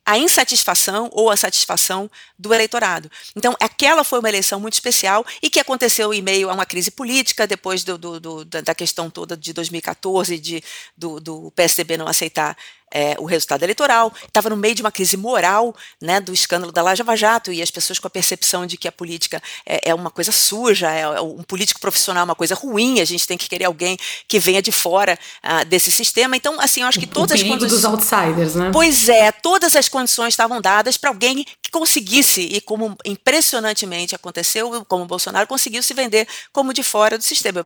a 0.06 0.16
insatisfação 0.16 1.10
ou 1.12 1.28
a 1.28 1.36
satisfação 1.36 2.08
do 2.40 2.54
eleitorado. 2.54 3.10
Então, 3.36 3.54
aquela 3.60 4.02
foi 4.02 4.18
uma 4.18 4.28
eleição 4.28 4.58
muito 4.58 4.74
especial 4.74 5.24
e 5.42 5.50
que 5.50 5.60
aconteceu 5.60 6.12
em 6.14 6.22
meio 6.22 6.48
a 6.48 6.54
uma 6.54 6.64
crise 6.64 6.90
política, 6.90 7.46
depois 7.46 7.84
do, 7.84 7.98
do, 7.98 8.18
do, 8.18 8.44
da 8.44 8.74
questão 8.74 9.10
toda 9.10 9.36
de 9.36 9.52
2014, 9.52 10.38
de, 10.38 10.64
do, 10.96 11.20
do 11.20 11.50
PSDB 11.54 11.98
não 11.98 12.08
aceitar 12.08 12.56
é, 12.92 13.14
o 13.18 13.24
resultado 13.24 13.62
eleitoral, 13.62 14.12
estava 14.26 14.50
no 14.50 14.56
meio 14.56 14.74
de 14.74 14.82
uma 14.82 14.90
crise 14.90 15.16
moral 15.16 15.74
né, 16.00 16.20
do 16.20 16.32
escândalo 16.32 16.72
da 16.72 16.82
Lava 16.82 17.16
Jato 17.16 17.52
e 17.52 17.62
as 17.62 17.70
pessoas 17.70 17.98
com 17.98 18.06
a 18.06 18.10
percepção 18.10 18.66
de 18.66 18.76
que 18.76 18.88
a 18.88 18.92
política 18.92 19.40
é, 19.64 19.90
é 19.90 19.94
uma 19.94 20.10
coisa 20.10 20.32
suja, 20.32 20.90
é, 20.90 21.02
é, 21.02 21.20
um 21.20 21.42
político 21.42 21.80
profissional 21.80 22.22
é 22.22 22.24
uma 22.24 22.34
coisa 22.34 22.54
ruim, 22.54 23.00
a 23.00 23.04
gente 23.04 23.26
tem 23.26 23.38
que 23.38 23.48
querer 23.48 23.66
alguém 23.66 23.96
que 24.26 24.38
venha 24.38 24.60
de 24.60 24.72
fora 24.72 25.18
uh, 25.44 25.64
desse 25.66 25.90
sistema. 25.90 26.36
Então, 26.36 26.60
assim, 26.60 26.80
eu 26.80 26.86
acho 26.86 26.98
que 26.98 27.06
todas 27.06 27.40
o 27.40 27.42
as 27.42 27.48
condições. 27.48 27.72
dos 27.72 27.84
outsiders, 27.84 28.54
né? 28.54 28.70
Pois 28.72 29.08
é, 29.08 29.30
todas 29.30 29.76
as 29.76 29.88
condições 29.88 30.34
estavam 30.34 30.60
dadas 30.60 30.96
para 30.96 31.10
alguém 31.10 31.44
que 31.62 31.70
conseguisse, 31.70 32.29
e 32.38 32.60
como 32.60 32.96
impressionantemente 33.04 34.14
aconteceu, 34.14 34.84
como 34.86 35.06
Bolsonaro 35.06 35.46
conseguiu 35.46 35.82
se 35.82 35.94
vender 35.94 36.26
como 36.52 36.72
de 36.72 36.82
fora 36.82 37.18
do 37.18 37.24
sistema. 37.24 37.64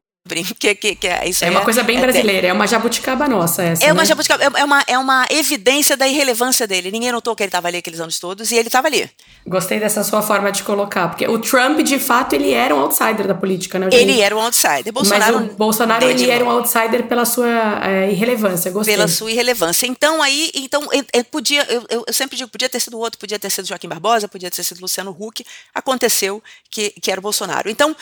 Que, 0.59 0.75
que, 0.75 0.95
que 0.95 1.07
é, 1.07 1.29
isso 1.29 1.45
é 1.45 1.51
uma 1.51 1.61
é, 1.61 1.65
coisa 1.65 1.83
bem 1.83 1.99
é, 1.99 2.01
brasileira, 2.01 2.47
é, 2.47 2.53
uma 2.53 2.67
jabuticaba 2.67 3.29
nossa 3.29 3.63
essa, 3.63 3.85
É 3.85 3.93
uma 3.93 4.01
né? 4.01 4.07
jabuticaba, 4.07 4.43
é, 4.43 4.61
é, 4.63 4.65
uma, 4.65 4.83
é 4.87 4.99
uma 4.99 5.27
evidência 5.29 5.99
da 5.99 6.09
irrelevância 6.09 6.67
dele. 6.67 6.91
Ninguém 6.91 7.13
notou 7.13 7.37
que 7.37 7.43
ele 7.43 7.49
estava 7.49 7.69
ali 7.69 7.77
aqueles 7.77 8.01
anos 8.01 8.19
todos 8.19 8.51
e 8.51 8.57
ele 8.57 8.69
estava 8.69 8.89
ali. 8.89 9.11
Gostei 9.47 9.79
dessa 9.79 10.03
sua 10.03 10.23
forma 10.23 10.51
de 10.51 10.63
colocar, 10.63 11.09
porque 11.09 11.29
o 11.29 11.39
Trump, 11.39 11.81
de 11.81 11.99
fato, 11.99 12.33
ele 12.33 12.55
era 12.55 12.75
um 12.75 12.81
outsider 12.81 13.27
da 13.27 13.35
política, 13.35 13.79
né? 13.79 13.91
Ele 13.93 14.23
era 14.23 14.35
um 14.35 14.41
outsider. 14.41 14.91
Bolsonaro, 14.95 15.41
Mas 15.41 15.51
o 15.51 15.55
Bolsonaro, 15.57 16.05
ele 16.07 16.31
era 16.31 16.43
um 16.43 16.51
outsider 16.51 17.03
pela 17.07 17.27
sua 17.27 17.87
é, 17.87 18.11
irrelevância, 18.11 18.71
gostei. 18.71 18.95
Pela 18.95 19.09
sua 19.09 19.31
irrelevância. 19.31 19.87
Então, 19.87 20.23
aí, 20.23 20.51
então, 20.55 20.89
podia, 21.31 21.67
eu, 21.71 22.05
eu, 22.07 22.15
sempre 22.15 22.39
digo, 22.39 22.49
podia 22.49 22.71
ter 22.71 22.81
sido 22.81 22.99
outro, 22.99 23.21
podia 23.21 23.39
ter 23.39 23.51
sido 23.51 23.69
Joaquim 23.69 23.89
Barbosa, 23.89 24.27
podia 24.27 24.51
ter 24.51 24.65
sido 24.65 24.81
Luciano 24.81 25.15
Huck, 25.21 25.45
aconteceu 25.75 26.43
que, 26.71 26.95
que 27.03 27.11
era 27.11 27.21
o 27.21 27.23
Bolsonaro. 27.23 27.69
Então, 27.69 27.95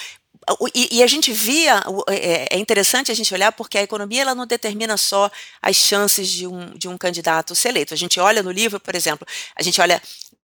e, 0.75 0.99
e, 0.99 1.03
a 1.03 1.07
gente 1.07 1.33
via, 1.33 1.83
é, 2.09 2.57
é 2.57 2.59
interessante 2.59 3.13
a 3.13 3.15
gente 3.15 3.33
olhar 3.33 3.53
porque 3.53 3.79
a 3.79 3.83
economia 3.83 4.23
ela 4.23 4.35
não 4.35 4.47
determina 4.47 4.97
só 4.97 5.31
as 5.61 5.77
chances 5.77 6.29
de 6.29 6.47
um, 6.47 6.71
de 6.77 6.89
um 6.89 6.99
candidato 6.99 7.55
ser 7.55 7.69
eleito. 7.69 7.95
A 7.95 7.97
gente 7.97 8.19
olha 8.19 8.43
no 8.43 8.51
livro, 8.51 8.81
por 8.81 8.95
exemplo, 8.95 9.27
a 9.55 9.63
gente 9.63 9.81
olha 9.81 10.03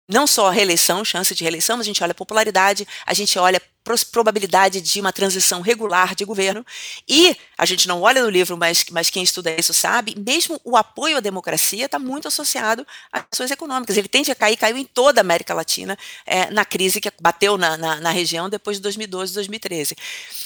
não 0.07 0.25
só 0.25 0.47
a 0.47 0.51
reeleição, 0.51 1.05
chance 1.05 1.33
de 1.35 1.43
reeleição, 1.43 1.77
mas 1.77 1.85
a 1.85 1.89
gente 1.89 2.03
olha 2.03 2.11
a 2.11 2.15
popularidade, 2.15 2.87
a 3.05 3.13
gente 3.13 3.37
olha 3.37 3.61
probabilidade 3.97 4.81
de 4.81 4.99
uma 4.99 5.11
transição 5.11 5.61
regular 5.61 6.15
de 6.15 6.25
governo. 6.25 6.65
E 7.07 7.35
a 7.57 7.65
gente 7.65 7.87
não 7.87 8.01
olha 8.01 8.23
no 8.23 8.29
livro, 8.29 8.57
mas, 8.57 8.85
mas 8.91 9.09
quem 9.09 9.23
estuda 9.23 9.55
isso 9.57 9.73
sabe, 9.73 10.15
mesmo 10.17 10.59
o 10.63 10.77
apoio 10.77 11.17
à 11.17 11.19
democracia 11.19 11.85
está 11.85 11.99
muito 11.99 12.27
associado 12.27 12.85
às 13.11 13.23
ações 13.31 13.51
econômicas. 13.51 13.97
Ele 13.97 14.07
tende 14.07 14.31
a 14.31 14.35
cair, 14.35 14.57
caiu 14.57 14.77
em 14.77 14.85
toda 14.85 15.19
a 15.19 15.23
América 15.23 15.53
Latina 15.53 15.97
é, 16.25 16.49
na 16.51 16.65
crise 16.65 17.01
que 17.01 17.11
bateu 17.21 17.57
na, 17.57 17.77
na, 17.77 17.99
na, 17.99 18.11
região 18.11 18.49
depois 18.49 18.77
de 18.77 18.83
2012 18.83 19.33
2013. 19.33 19.95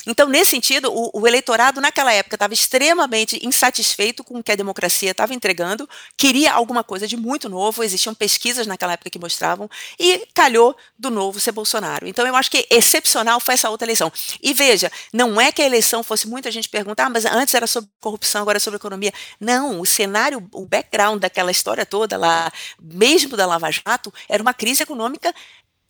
Então, 0.08 0.28
nesse 0.28 0.52
sentido, 0.52 0.92
o, 0.92 1.22
o 1.22 1.28
eleitorado 1.28 1.80
naquela 1.80 2.12
época 2.12 2.36
estava 2.36 2.54
extremamente 2.54 3.40
insatisfeito 3.46 4.24
com 4.24 4.40
o 4.40 4.44
que 4.44 4.52
a 4.52 4.56
democracia 4.56 5.12
estava 5.12 5.34
entregando, 5.34 5.88
queria 6.18 6.54
alguma 6.54 6.84
coisa 6.84 7.08
de 7.08 7.18
muito 7.18 7.50
novo, 7.50 7.84
existiam 7.84 8.14
pesquisas 8.14 8.68
naquela 8.68 8.94
época 8.94 9.10
que 9.10 9.20
mostravam, 9.20 9.70
e 10.00 10.28
calhou 10.34 10.76
do 10.98 11.10
novo 11.10 11.40
ser 11.40 11.52
Bolsonaro. 11.52 12.08
Então, 12.08 12.26
eu 12.26 12.36
acho 12.36 12.50
que 12.50 12.68
excepcional 12.70 13.33
foi 13.40 13.54
essa 13.54 13.70
outra 13.70 13.86
eleição. 13.86 14.12
E 14.42 14.54
veja, 14.54 14.92
não 15.12 15.40
é 15.40 15.52
que 15.52 15.62
a 15.62 15.66
eleição 15.66 16.04
fosse 16.04 16.28
muita 16.28 16.52
gente 16.52 16.70
perguntar, 16.70 17.06
ah, 17.06 17.10
mas 17.10 17.26
antes 17.26 17.54
era 17.54 17.68
sobre 17.68 17.90
corrupção, 18.00 18.42
agora 18.42 18.58
é 18.58 18.60
sobre 18.60 18.78
economia. 18.78 19.14
Não, 19.40 19.80
o 19.80 19.86
cenário, 19.86 20.48
o 20.52 20.66
background 20.66 21.22
daquela 21.22 21.52
história 21.52 21.86
toda 21.86 22.18
lá, 22.18 22.52
mesmo 22.82 23.36
da 23.38 23.46
Lava 23.46 23.72
Jato, 23.72 24.14
era 24.28 24.42
uma 24.42 24.54
crise 24.54 24.84
econômica 24.84 25.34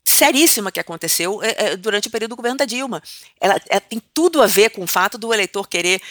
seríssima 0.04 0.72
que 0.72 0.80
aconteceu 0.80 1.42
é, 1.42 1.78
durante 1.78 2.08
o 2.08 2.12
período 2.12 2.32
do 2.32 2.36
governo 2.36 2.58
da 2.58 2.66
Dilma. 2.66 3.02
Ela, 3.40 3.60
ela 3.70 3.82
tem 3.82 4.02
tudo 4.14 4.42
a 4.42 4.48
ver 4.48 4.70
com 4.70 4.84
o 4.84 4.88
fato 4.88 5.18
do 5.18 5.34
eleitor 5.34 5.68
querer 5.68 6.02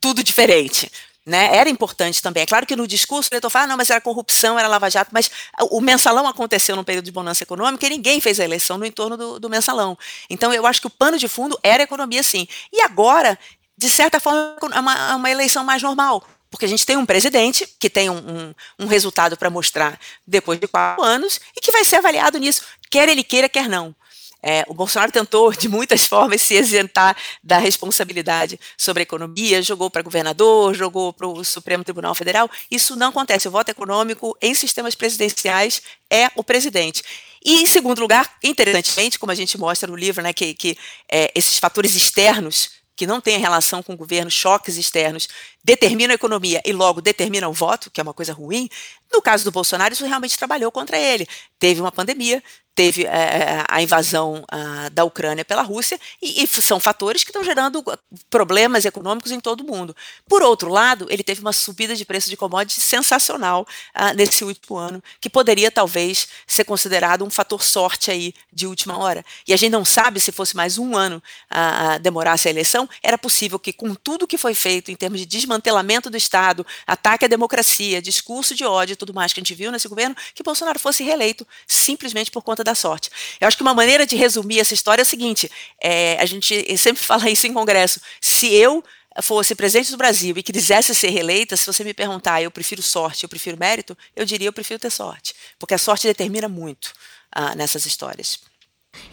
tudo 0.00 0.24
diferente. 0.24 0.90
Né, 1.24 1.56
era 1.56 1.70
importante 1.70 2.20
também. 2.20 2.42
É 2.42 2.46
claro 2.46 2.66
que 2.66 2.74
no 2.74 2.84
discurso 2.84 3.28
o 3.30 3.34
eleitor 3.34 3.48
fala, 3.48 3.68
não, 3.68 3.76
mas 3.76 3.90
era 3.90 4.00
corrupção, 4.00 4.58
era 4.58 4.66
lava-jato, 4.66 5.12
mas 5.12 5.30
o 5.70 5.80
mensalão 5.80 6.26
aconteceu 6.26 6.74
num 6.74 6.82
período 6.82 7.04
de 7.04 7.12
bonança 7.12 7.44
econômica 7.44 7.86
e 7.86 7.90
ninguém 7.90 8.20
fez 8.20 8.40
a 8.40 8.44
eleição 8.44 8.76
no 8.76 8.84
entorno 8.84 9.16
do, 9.16 9.38
do 9.38 9.48
mensalão. 9.48 9.96
Então 10.28 10.52
eu 10.52 10.66
acho 10.66 10.80
que 10.80 10.88
o 10.88 10.90
pano 10.90 11.16
de 11.16 11.28
fundo 11.28 11.56
era 11.62 11.84
economia, 11.84 12.24
sim. 12.24 12.48
E 12.72 12.82
agora, 12.82 13.38
de 13.78 13.88
certa 13.88 14.18
forma, 14.18 14.56
é 14.72 14.80
uma, 14.80 15.10
é 15.12 15.14
uma 15.14 15.30
eleição 15.30 15.62
mais 15.62 15.80
normal. 15.80 16.26
Porque 16.50 16.66
a 16.66 16.68
gente 16.68 16.84
tem 16.84 16.98
um 16.98 17.06
presidente 17.06 17.66
que 17.78 17.88
tem 17.88 18.10
um, 18.10 18.18
um, 18.18 18.54
um 18.80 18.86
resultado 18.86 19.38
para 19.38 19.48
mostrar 19.48 19.98
depois 20.26 20.60
de 20.60 20.68
quatro 20.68 21.02
anos 21.02 21.40
e 21.56 21.60
que 21.60 21.72
vai 21.72 21.82
ser 21.82 21.96
avaliado 21.96 22.36
nisso, 22.38 22.64
quer 22.90 23.08
ele 23.08 23.24
queira, 23.24 23.48
quer 23.48 23.68
não. 23.68 23.94
É, 24.42 24.64
o 24.66 24.74
Bolsonaro 24.74 25.12
tentou, 25.12 25.52
de 25.52 25.68
muitas 25.68 26.04
formas, 26.06 26.42
se 26.42 26.54
isentar 26.54 27.16
da 27.42 27.58
responsabilidade 27.58 28.58
sobre 28.76 29.02
a 29.02 29.04
economia, 29.04 29.62
jogou 29.62 29.90
para 29.90 30.02
governador, 30.02 30.74
jogou 30.74 31.12
para 31.12 31.26
o 31.26 31.44
Supremo 31.44 31.84
Tribunal 31.84 32.14
Federal. 32.14 32.50
Isso 32.70 32.96
não 32.96 33.08
acontece. 33.08 33.46
O 33.46 33.50
voto 33.50 33.70
econômico 33.70 34.36
em 34.42 34.54
sistemas 34.54 34.94
presidenciais 34.94 35.82
é 36.10 36.30
o 36.34 36.42
presidente. 36.42 37.02
E, 37.44 37.62
em 37.62 37.66
segundo 37.66 38.00
lugar, 38.00 38.36
interessantemente, 38.42 39.18
como 39.18 39.32
a 39.32 39.34
gente 39.34 39.58
mostra 39.58 39.88
no 39.88 39.96
livro, 39.96 40.22
né, 40.22 40.32
que, 40.32 40.54
que 40.54 40.76
é, 41.10 41.30
esses 41.34 41.58
fatores 41.58 41.94
externos 41.94 42.82
que 42.94 43.06
não 43.06 43.20
têm 43.20 43.38
relação 43.38 43.82
com 43.82 43.94
o 43.94 43.96
governo, 43.96 44.30
choques 44.30 44.76
externos, 44.76 45.28
determinam 45.64 46.12
a 46.12 46.14
economia 46.14 46.60
e 46.64 46.72
logo 46.72 47.00
determinam 47.00 47.50
o 47.50 47.52
voto, 47.52 47.90
que 47.90 48.00
é 48.00 48.02
uma 48.02 48.14
coisa 48.14 48.32
ruim, 48.32 48.68
no 49.12 49.22
caso 49.22 49.44
do 49.44 49.52
Bolsonaro, 49.52 49.92
isso 49.92 50.06
realmente 50.06 50.38
trabalhou 50.38 50.72
contra 50.72 50.98
ele. 50.98 51.26
Teve 51.58 51.80
uma 51.80 51.92
pandemia, 51.92 52.42
teve 52.74 53.04
é, 53.04 53.64
a 53.68 53.82
invasão 53.82 54.44
a, 54.50 54.88
da 54.88 55.04
Ucrânia 55.04 55.44
pela 55.44 55.62
Rússia, 55.62 56.00
e, 56.20 56.42
e, 56.42 56.46
são 56.46 56.80
fatores 56.80 57.22
que 57.22 57.30
estão 57.30 57.44
gerando 57.44 57.84
problemas 58.30 58.84
econômicos 58.84 59.30
em 59.30 59.40
todo 59.40 59.60
o 59.60 59.66
mundo. 59.66 59.94
Por 60.26 60.42
outro 60.42 60.70
lado, 60.70 61.06
ele 61.10 61.22
teve 61.22 61.40
uma 61.40 61.52
subida 61.52 61.94
de 61.94 62.04
preço 62.04 62.30
de 62.30 62.36
commodities 62.36 62.82
sensacional 62.82 63.66
a, 63.92 64.14
nesse 64.14 64.44
último 64.44 64.78
ano, 64.78 65.02
que 65.20 65.28
poderia 65.28 65.70
talvez 65.70 66.28
ser 66.46 66.64
considerado 66.64 67.24
um 67.24 67.30
fator 67.30 67.62
sorte 67.62 68.10
aí 68.10 68.34
de 68.52 68.66
última 68.66 68.98
hora. 68.98 69.24
E 69.46 69.52
a 69.52 69.56
gente 69.56 69.72
não 69.72 69.84
sabe 69.84 70.18
se 70.18 70.32
fosse 70.32 70.56
mais 70.56 70.78
um 70.78 70.96
ano 70.96 71.22
a, 71.50 71.98
demorasse 71.98 72.48
a 72.48 72.50
eleição, 72.50 72.88
era 73.02 73.18
possível 73.18 73.58
que, 73.58 73.72
com 73.72 73.94
tudo 73.94 74.26
que 74.26 74.38
foi 74.38 74.54
feito 74.54 74.90
em 74.90 74.96
termos 74.96 75.20
de 75.20 75.26
desmantelamento 75.26 76.08
do 76.08 76.16
Estado, 76.16 76.66
ataque 76.86 77.26
à 77.26 77.28
democracia, 77.28 78.00
discurso 78.00 78.54
de 78.54 78.64
ódio 78.64 78.96
tudo 79.02 79.12
mais 79.12 79.32
que 79.32 79.40
a 79.40 79.42
gente 79.42 79.54
viu 79.54 79.72
nesse 79.72 79.88
governo, 79.88 80.14
que 80.32 80.42
Bolsonaro 80.44 80.78
fosse 80.78 81.02
reeleito 81.02 81.46
simplesmente 81.66 82.30
por 82.30 82.42
conta 82.42 82.62
da 82.62 82.74
sorte. 82.74 83.10
Eu 83.40 83.48
acho 83.48 83.56
que 83.56 83.62
uma 83.62 83.74
maneira 83.74 84.06
de 84.06 84.14
resumir 84.14 84.60
essa 84.60 84.74
história 84.74 85.02
é 85.02 85.04
a 85.04 85.06
seguinte: 85.06 85.50
é, 85.82 86.16
a 86.20 86.24
gente 86.24 86.78
sempre 86.78 87.02
fala 87.02 87.28
isso 87.28 87.46
em 87.46 87.52
congresso. 87.52 88.00
Se 88.20 88.54
eu 88.54 88.84
fosse 89.20 89.54
presidente 89.54 89.90
do 89.90 89.96
Brasil 89.96 90.34
e 90.38 90.42
quisesse 90.42 90.94
ser 90.94 91.10
reeleita, 91.10 91.56
se 91.56 91.66
você 91.66 91.82
me 91.82 91.92
perguntar, 91.92 92.40
eu 92.40 92.50
prefiro 92.50 92.80
sorte, 92.80 93.24
eu 93.24 93.28
prefiro 93.28 93.58
mérito, 93.58 93.98
eu 94.14 94.24
diria 94.24 94.48
eu 94.48 94.52
prefiro 94.52 94.78
ter 94.78 94.90
sorte, 94.90 95.34
porque 95.58 95.74
a 95.74 95.78
sorte 95.78 96.06
determina 96.06 96.48
muito 96.48 96.92
ah, 97.30 97.54
nessas 97.54 97.84
histórias. 97.84 98.38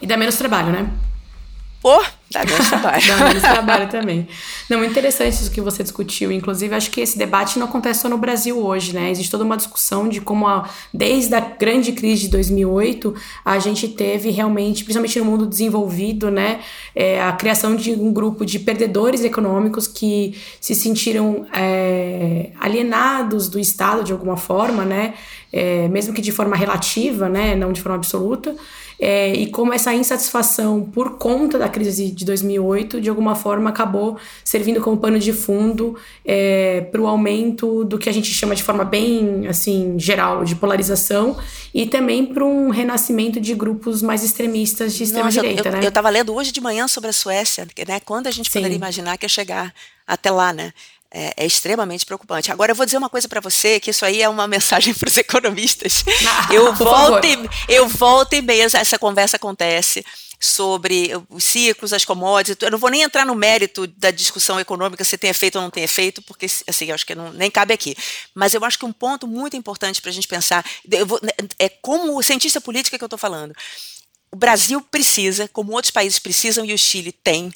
E 0.02 0.06
dá 0.06 0.16
menos 0.16 0.36
trabalho, 0.36 0.72
né? 0.72 0.90
Pô, 1.82 2.06
dá 2.32 2.46
menos 2.46 2.68
trabalho. 2.70 3.08
dá 3.08 3.18
menos 3.28 3.42
trabalho 3.42 3.90
também. 3.90 4.28
Não, 4.70 4.84
interessante 4.84 5.34
isso 5.34 5.52
que 5.52 5.62
você 5.62 5.84
discutiu. 5.84 6.32
Inclusive, 6.32 6.76
acho 6.76 6.92
que 6.92 7.02
esse 7.02 7.18
debate 7.18 7.58
não 7.58 7.68
acontece 7.68 8.02
só 8.02 8.10
no 8.10 8.18
Brasil 8.18 8.64
hoje, 8.64 8.94
né? 8.94 9.10
Existe 9.10 9.32
toda 9.32 9.44
uma 9.44 9.58
discussão 9.58 10.08
de 10.08 10.22
como, 10.22 10.48
a, 10.48 10.70
desde 10.94 11.34
a 11.34 11.40
grande 11.40 11.92
crise 11.92 12.24
de 12.24 12.30
2008, 12.30 13.16
a 13.44 13.58
gente 13.60 13.88
teve 13.88 14.30
realmente, 14.30 14.84
principalmente 14.84 15.20
no 15.20 15.26
mundo 15.26 15.46
desenvolvido, 15.46 16.30
né? 16.30 16.60
É, 16.96 17.22
a 17.22 17.32
criação 17.32 17.76
de 17.76 17.92
um 17.92 18.14
grupo 18.14 18.46
de 18.46 18.60
perdedores 18.60 19.24
econômicos 19.24 19.88
que 19.88 20.38
se 20.62 20.76
sentiram 20.76 21.46
é, 21.54 22.52
alienados 22.60 23.48
do 23.50 23.60
Estado 23.60 24.04
de 24.04 24.12
alguma 24.12 24.38
forma, 24.38 24.86
né? 24.86 25.14
É, 25.52 25.88
mesmo 25.88 26.14
que 26.14 26.22
de 26.22 26.32
forma 26.32 26.56
relativa, 26.56 27.28
né? 27.28 27.56
Não 27.56 27.72
de 27.72 27.82
forma 27.82 27.98
absoluta 27.98 28.56
é, 29.00 29.34
e 29.34 29.48
como 29.48 29.74
essa 29.74 29.94
insatisfação 29.94 30.84
por 30.84 31.18
conta 31.18 31.58
da 31.58 31.70
crise 31.70 32.12
de 32.20 32.26
2008, 32.26 33.00
de 33.00 33.10
alguma 33.10 33.34
forma, 33.34 33.70
acabou 33.70 34.18
servindo 34.44 34.82
como 34.82 34.98
pano 34.98 35.18
de 35.18 35.32
fundo 35.32 35.98
é, 36.26 36.82
para 36.92 37.00
o 37.00 37.08
aumento 37.08 37.86
do 37.86 37.98
que 37.98 38.10
a 38.10 38.12
gente 38.12 38.30
chama 38.34 38.54
de 38.54 38.62
forma 38.62 38.84
bem 38.84 39.48
assim 39.48 39.98
geral 39.98 40.44
de 40.44 40.54
polarização 40.54 41.38
e 41.74 41.86
também 41.86 42.26
para 42.26 42.44
um 42.44 42.70
renascimento 42.70 43.40
de 43.40 43.56
grupos 43.56 44.02
mais 44.02 44.22
extremistas 44.22 44.94
de 44.96 45.04
extrema 45.04 45.26
Nossa, 45.26 45.40
direita, 45.40 45.70
eu, 45.70 45.72
né? 45.72 45.80
Eu 45.82 45.90
estava 45.90 46.10
lendo 46.10 46.36
hoje 46.36 46.52
de 46.52 46.60
manhã 46.60 46.90
sobre 46.90 47.10
a 47.10 47.14
Suécia, 47.14 47.66
né? 47.88 48.02
Quando 48.02 48.28
a 48.28 48.32
gente 48.32 48.52
Sim. 48.52 48.60
poderia 48.60 48.76
imaginar 48.76 49.18
que 49.18 49.24
ia 49.24 49.30
chegar 49.30 49.74
até 50.06 50.30
lá, 50.30 50.52
né? 50.52 50.74
é, 51.12 51.34
é, 51.38 51.46
extremamente 51.46 52.06
preocupante. 52.06 52.52
Agora, 52.52 52.72
eu 52.72 52.76
vou 52.76 52.86
dizer 52.86 52.98
uma 52.98 53.10
coisa 53.10 53.28
para 53.28 53.42
você, 53.42 53.80
que 53.80 53.90
isso 53.90 54.06
aí 54.06 54.22
é 54.22 54.30
uma 54.30 54.46
mensagem 54.48 54.94
para 54.94 55.10
os 55.10 55.18
economistas. 55.18 56.04
Ah, 56.28 56.54
eu, 56.54 56.74
volto 56.76 57.26
e, 57.26 57.50
eu 57.68 57.88
volto 57.88 58.34
e 58.34 58.42
meia, 58.42 58.64
essa 58.64 59.00
conversa 59.00 59.38
acontece 59.38 60.06
sobre 60.40 61.12
os 61.30 61.44
ciclos, 61.44 61.92
as 61.92 62.06
commodities. 62.06 62.58
Eu 62.62 62.72
não 62.72 62.78
vou 62.78 62.90
nem 62.90 63.02
entrar 63.02 63.26
no 63.26 63.36
mérito 63.36 63.86
da 63.88 64.10
discussão 64.10 64.60
econômica 64.60 65.04
se 65.04 65.18
tem 65.18 65.30
efeito 65.30 65.58
ou 65.58 65.62
não 65.62 65.70
tem 65.70 65.84
efeito, 65.84 66.22
porque 66.22 66.46
assim, 66.68 66.92
acho 66.92 67.06
que 67.06 67.14
não, 67.14 67.34
nem 67.34 67.52
cabe 67.52 67.74
aqui. 67.74 67.96
Mas 68.34 68.54
eu 68.54 68.64
acho 68.64 68.80
que 68.80 68.86
um 68.86 68.94
ponto 68.94 69.28
muito 69.28 69.58
importante 69.58 70.02
para 70.02 70.10
a 70.10 70.14
gente 70.14 70.28
pensar 70.28 70.66
vou, 71.06 71.20
é 71.58 71.68
como 71.68 72.22
cientista 72.24 72.62
política 72.62 72.98
que 72.98 73.04
eu 73.04 73.08
estou 73.08 73.20
falando. 73.20 73.54
O 74.32 74.38
Brasil 74.38 74.82
precisa, 74.82 75.48
como 75.50 75.74
outros 75.74 75.92
países 75.92 76.20
precisam 76.20 76.64
e 76.64 76.74
o 76.74 76.78
Chile 76.78 77.12
tem, 77.12 77.54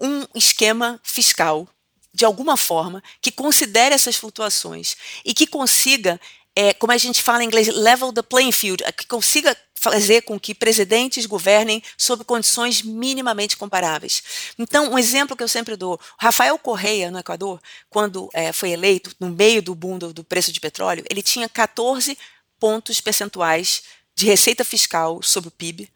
um 0.00 0.24
esquema 0.34 1.00
fiscal 1.04 1.68
de 2.12 2.24
alguma 2.24 2.56
forma, 2.56 3.02
que 3.20 3.32
considere 3.32 3.92
essas 3.92 4.14
flutuações 4.14 4.96
e 5.24 5.34
que 5.34 5.48
consiga, 5.48 6.20
é, 6.54 6.72
como 6.72 6.92
a 6.92 6.96
gente 6.96 7.20
fala 7.20 7.42
em 7.42 7.46
inglês, 7.48 7.66
level 7.66 8.12
the 8.12 8.22
playing 8.22 8.52
field, 8.52 8.84
que 8.96 9.06
consiga 9.06 9.56
fazer 9.84 10.22
com 10.22 10.38
que 10.38 10.54
presidentes 10.54 11.26
governem 11.26 11.82
sob 11.96 12.24
condições 12.24 12.82
minimamente 12.82 13.56
comparáveis. 13.56 14.22
Então, 14.58 14.92
um 14.92 14.98
exemplo 14.98 15.36
que 15.36 15.42
eu 15.42 15.48
sempre 15.48 15.76
dou: 15.76 16.00
Rafael 16.18 16.58
Correia, 16.58 17.10
no 17.10 17.18
Equador, 17.18 17.60
quando 17.90 18.28
é, 18.32 18.52
foi 18.52 18.70
eleito, 18.70 19.14
no 19.20 19.30
meio 19.30 19.62
do 19.62 19.74
boom 19.74 19.98
do, 19.98 20.12
do 20.12 20.24
preço 20.24 20.52
de 20.52 20.60
petróleo, 20.60 21.04
ele 21.10 21.22
tinha 21.22 21.48
14 21.48 22.16
pontos 22.58 23.00
percentuais 23.00 23.82
de 24.14 24.26
receita 24.26 24.64
fiscal 24.64 25.22
sobre 25.22 25.48
o 25.48 25.50
PIB, 25.50 25.88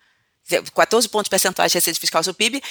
14 0.74 1.08
pontos 1.08 1.28
percentuais 1.28 1.72
de 1.72 1.78
receita 1.78 1.98
fiscal 1.98 2.22
sobre 2.22 2.34
o 2.34 2.50
PIB, 2.50 2.62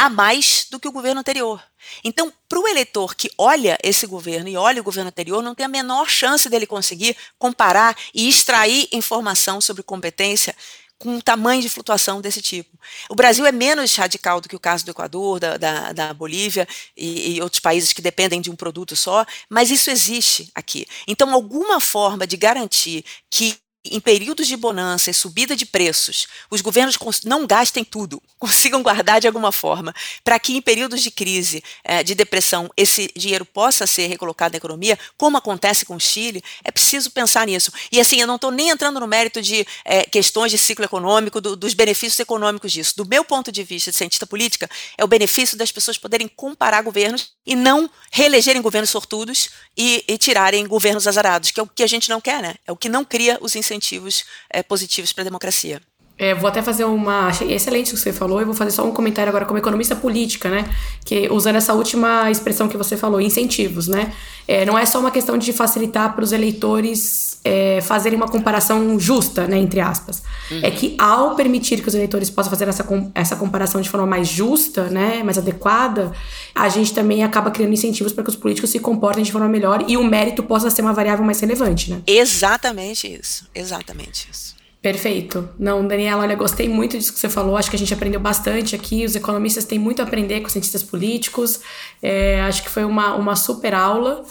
a 0.00 0.08
mais 0.08 0.66
do 0.70 0.80
que 0.80 0.88
o 0.88 0.92
governo 0.92 1.20
anterior. 1.20 1.62
Então, 2.02 2.32
para 2.48 2.58
o 2.58 2.66
eleitor 2.66 3.14
que 3.14 3.30
olha 3.36 3.76
esse 3.82 4.06
governo 4.06 4.48
e 4.48 4.56
olha 4.56 4.80
o 4.80 4.84
governo 4.84 5.08
anterior, 5.08 5.42
não 5.42 5.54
tem 5.54 5.66
a 5.66 5.68
menor 5.68 6.08
chance 6.08 6.48
dele 6.48 6.66
conseguir 6.66 7.14
comparar 7.38 7.94
e 8.14 8.26
extrair 8.26 8.88
informação 8.92 9.60
sobre 9.60 9.82
competência 9.82 10.56
com 10.98 11.16
um 11.16 11.20
tamanho 11.20 11.60
de 11.60 11.68
flutuação 11.68 12.18
desse 12.18 12.40
tipo. 12.40 12.78
O 13.10 13.14
Brasil 13.14 13.44
é 13.44 13.52
menos 13.52 13.94
radical 13.94 14.40
do 14.40 14.48
que 14.48 14.56
o 14.56 14.60
caso 14.60 14.86
do 14.86 14.90
Equador, 14.90 15.38
da, 15.38 15.58
da, 15.58 15.92
da 15.92 16.14
Bolívia 16.14 16.66
e, 16.96 17.36
e, 17.36 17.42
outros 17.42 17.60
países 17.60 17.92
que 17.92 18.00
dependem 18.00 18.40
de 18.40 18.50
um 18.50 18.56
produto 18.56 18.96
só, 18.96 19.26
mas 19.50 19.70
isso 19.70 19.90
existe 19.90 20.50
aqui. 20.54 20.86
Então, 21.06 21.34
alguma 21.34 21.78
forma 21.78 22.26
de 22.26 22.38
garantir 22.38 23.04
que 23.28 23.54
em 23.84 23.98
períodos 23.98 24.46
de 24.46 24.56
bonança 24.56 25.10
e 25.10 25.14
subida 25.14 25.56
de 25.56 25.64
preços, 25.64 26.26
os 26.50 26.60
governos 26.60 26.98
não 27.24 27.46
gastem 27.46 27.82
tudo, 27.82 28.22
consigam 28.38 28.82
guardar 28.82 29.20
de 29.20 29.26
alguma 29.26 29.50
forma, 29.50 29.94
para 30.22 30.38
que 30.38 30.54
em 30.54 30.60
períodos 30.60 31.02
de 31.02 31.10
crise, 31.10 31.62
eh, 31.84 32.02
de 32.02 32.14
depressão, 32.14 32.70
esse 32.76 33.10
dinheiro 33.16 33.44
possa 33.44 33.86
ser 33.86 34.06
recolocado 34.06 34.52
na 34.52 34.58
economia, 34.58 34.98
como 35.16 35.36
acontece 35.36 35.84
com 35.84 35.96
o 35.96 36.00
Chile, 36.00 36.42
é 36.62 36.70
preciso 36.70 37.10
pensar 37.10 37.46
nisso. 37.46 37.72
E 37.90 38.00
assim, 38.00 38.20
eu 38.20 38.26
não 38.26 38.36
estou 38.36 38.50
nem 38.50 38.68
entrando 38.68 39.00
no 39.00 39.06
mérito 39.06 39.40
de 39.40 39.66
é, 39.84 40.04
questões 40.04 40.50
de 40.50 40.58
ciclo 40.58 40.84
econômico, 40.84 41.40
do, 41.40 41.56
dos 41.56 41.74
benefícios 41.74 42.18
econômicos 42.20 42.72
disso. 42.72 42.94
Do 42.96 43.06
meu 43.06 43.24
ponto 43.24 43.50
de 43.50 43.62
vista 43.62 43.90
de 43.90 43.96
cientista 43.96 44.26
política, 44.26 44.68
é 44.96 45.04
o 45.04 45.08
benefício 45.08 45.56
das 45.56 45.72
pessoas 45.72 45.96
poderem 45.96 46.28
comparar 46.28 46.82
governos 46.82 47.32
e 47.46 47.56
não 47.56 47.90
reelegerem 48.10 48.60
governos 48.60 48.90
sortudos 48.90 49.48
e, 49.76 50.04
e 50.06 50.18
tirarem 50.18 50.66
governos 50.66 51.06
azarados, 51.06 51.50
que 51.50 51.60
é 51.60 51.62
o 51.62 51.66
que 51.66 51.82
a 51.82 51.86
gente 51.86 52.08
não 52.08 52.20
quer, 52.20 52.42
né? 52.42 52.54
É 52.66 52.72
o 52.72 52.76
que 52.76 52.88
não 52.88 53.04
cria 53.04 53.38
os 53.40 53.56
incentivos 53.56 53.69
incentivos 53.70 54.24
é, 54.48 54.62
positivos 54.62 55.12
para 55.12 55.22
a 55.22 55.24
democracia. 55.24 55.80
É, 56.20 56.34
vou 56.34 56.46
até 56.46 56.60
fazer 56.60 56.84
uma. 56.84 57.28
Achei 57.28 57.50
excelente 57.50 57.92
o 57.92 57.94
que 57.94 58.00
você 58.00 58.12
falou, 58.12 58.42
e 58.42 58.44
vou 58.44 58.52
fazer 58.52 58.72
só 58.72 58.84
um 58.86 58.92
comentário 58.92 59.30
agora 59.30 59.46
como 59.46 59.58
economista 59.58 59.96
política, 59.96 60.50
né? 60.50 60.68
Que 61.02 61.32
usando 61.32 61.56
essa 61.56 61.72
última 61.72 62.30
expressão 62.30 62.68
que 62.68 62.76
você 62.76 62.94
falou, 62.94 63.22
incentivos, 63.22 63.88
né? 63.88 64.12
É, 64.46 64.66
não 64.66 64.78
é 64.78 64.84
só 64.84 65.00
uma 65.00 65.10
questão 65.10 65.38
de 65.38 65.50
facilitar 65.50 66.12
para 66.14 66.22
os 66.22 66.32
eleitores 66.32 67.40
é, 67.42 67.80
fazerem 67.80 68.18
uma 68.18 68.28
comparação 68.28 69.00
justa, 69.00 69.46
né? 69.46 69.56
Entre 69.56 69.80
aspas. 69.80 70.22
Uhum. 70.50 70.60
É 70.62 70.70
que 70.70 70.94
ao 70.98 71.36
permitir 71.36 71.80
que 71.80 71.88
os 71.88 71.94
eleitores 71.94 72.28
possam 72.28 72.50
fazer 72.50 72.68
essa, 72.68 72.86
essa 73.14 73.34
comparação 73.36 73.80
de 73.80 73.88
forma 73.88 74.06
mais 74.06 74.28
justa, 74.28 74.90
né? 74.90 75.22
Mais 75.22 75.38
adequada, 75.38 76.12
a 76.54 76.68
gente 76.68 76.92
também 76.92 77.24
acaba 77.24 77.50
criando 77.50 77.72
incentivos 77.72 78.12
para 78.12 78.24
que 78.24 78.28
os 78.28 78.36
políticos 78.36 78.68
se 78.68 78.78
comportem 78.78 79.24
de 79.24 79.32
forma 79.32 79.48
melhor 79.48 79.86
e 79.88 79.96
o 79.96 80.04
mérito 80.04 80.42
possa 80.42 80.68
ser 80.68 80.82
uma 80.82 80.92
variável 80.92 81.24
mais 81.24 81.40
relevante, 81.40 81.90
né? 81.90 82.02
Exatamente 82.06 83.10
isso. 83.10 83.48
Exatamente 83.54 84.28
isso. 84.30 84.59
Perfeito. 84.82 85.46
Não, 85.58 85.86
Daniela, 85.86 86.22
olha, 86.22 86.34
gostei 86.34 86.66
muito 86.66 86.96
disso 86.96 87.12
que 87.12 87.18
você 87.18 87.28
falou. 87.28 87.56
Acho 87.56 87.68
que 87.68 87.76
a 87.76 87.78
gente 87.78 87.92
aprendeu 87.92 88.18
bastante 88.18 88.74
aqui. 88.74 89.04
Os 89.04 89.14
economistas 89.14 89.66
têm 89.66 89.78
muito 89.78 90.00
a 90.00 90.04
aprender 90.04 90.40
com 90.40 90.46
os 90.46 90.52
cientistas 90.52 90.82
políticos. 90.82 91.60
É, 92.02 92.40
acho 92.42 92.62
que 92.62 92.70
foi 92.70 92.84
uma, 92.84 93.14
uma 93.14 93.36
super 93.36 93.74
aula. 93.74 94.24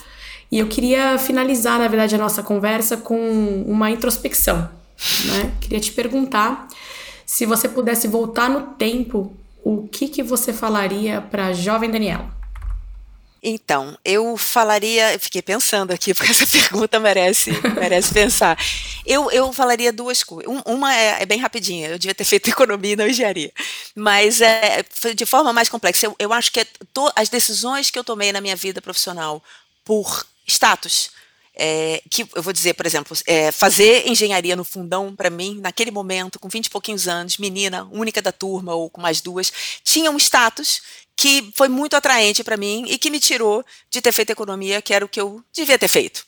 E 0.50 0.58
eu 0.58 0.66
queria 0.66 1.16
finalizar, 1.18 1.78
na 1.78 1.86
verdade, 1.86 2.16
a 2.16 2.18
nossa 2.18 2.42
conversa 2.42 2.96
com 2.96 3.64
uma 3.64 3.90
introspecção. 3.90 4.68
Né? 5.26 5.52
Queria 5.60 5.78
te 5.78 5.92
perguntar 5.92 6.66
se 7.24 7.46
você 7.46 7.68
pudesse 7.68 8.08
voltar 8.08 8.50
no 8.50 8.74
tempo, 8.74 9.32
o 9.62 9.86
que, 9.86 10.08
que 10.08 10.20
você 10.20 10.52
falaria 10.52 11.20
para 11.20 11.46
a 11.46 11.52
jovem 11.52 11.88
Daniela? 11.88 12.39
Então, 13.42 13.96
eu 14.04 14.36
falaria, 14.36 15.18
fiquei 15.18 15.40
pensando 15.40 15.92
aqui, 15.92 16.12
porque 16.14 16.30
essa 16.30 16.46
pergunta 16.46 17.00
merece, 17.00 17.50
merece 17.74 18.12
pensar. 18.12 18.58
Eu, 19.06 19.30
eu 19.30 19.52
falaria 19.52 19.92
duas 19.92 20.22
coisas. 20.22 20.52
uma 20.66 20.94
é, 20.94 21.22
é, 21.22 21.26
bem 21.26 21.38
rapidinha, 21.38 21.88
eu 21.88 21.98
devia 21.98 22.14
ter 22.14 22.24
feito 22.24 22.50
economia 22.50 22.92
e 22.92 22.96
não 22.96 23.08
engenharia. 23.08 23.52
Mas 23.94 24.40
é, 24.40 24.84
de 25.14 25.26
forma 25.26 25.52
mais 25.52 25.68
complexa, 25.68 26.06
eu, 26.06 26.14
eu 26.18 26.32
acho 26.32 26.52
que 26.52 26.60
é 26.60 26.66
to, 26.92 27.10
as 27.16 27.28
decisões 27.28 27.90
que 27.90 27.98
eu 27.98 28.04
tomei 28.04 28.32
na 28.32 28.40
minha 28.40 28.56
vida 28.56 28.82
profissional 28.82 29.42
por 29.84 30.26
status, 30.46 31.10
é, 31.54 32.02
que 32.08 32.26
eu 32.34 32.42
vou 32.42 32.52
dizer, 32.52 32.74
por 32.74 32.86
exemplo, 32.86 33.16
é, 33.26 33.50
fazer 33.52 34.08
engenharia 34.08 34.56
no 34.56 34.64
fundão, 34.64 35.14
para 35.14 35.30
mim, 35.30 35.58
naquele 35.60 35.90
momento, 35.90 36.38
com 36.38 36.48
20 36.48 36.66
e 36.66 36.70
pouquinhos 36.70 37.08
anos, 37.08 37.38
menina, 37.38 37.88
única 37.90 38.22
da 38.22 38.32
turma 38.32 38.74
ou 38.74 38.88
com 38.88 39.00
mais 39.00 39.20
duas, 39.20 39.52
tinha 39.84 40.10
um 40.10 40.16
status 40.16 40.80
que 41.20 41.52
foi 41.54 41.68
muito 41.68 41.94
atraente 41.94 42.42
para 42.42 42.56
mim 42.56 42.86
e 42.88 42.96
que 42.96 43.10
me 43.10 43.20
tirou 43.20 43.62
de 43.90 44.00
ter 44.00 44.10
feito 44.10 44.30
economia, 44.30 44.80
que 44.80 44.94
era 44.94 45.04
o 45.04 45.08
que 45.08 45.20
eu 45.20 45.44
devia 45.52 45.78
ter 45.78 45.86
feito. 45.86 46.24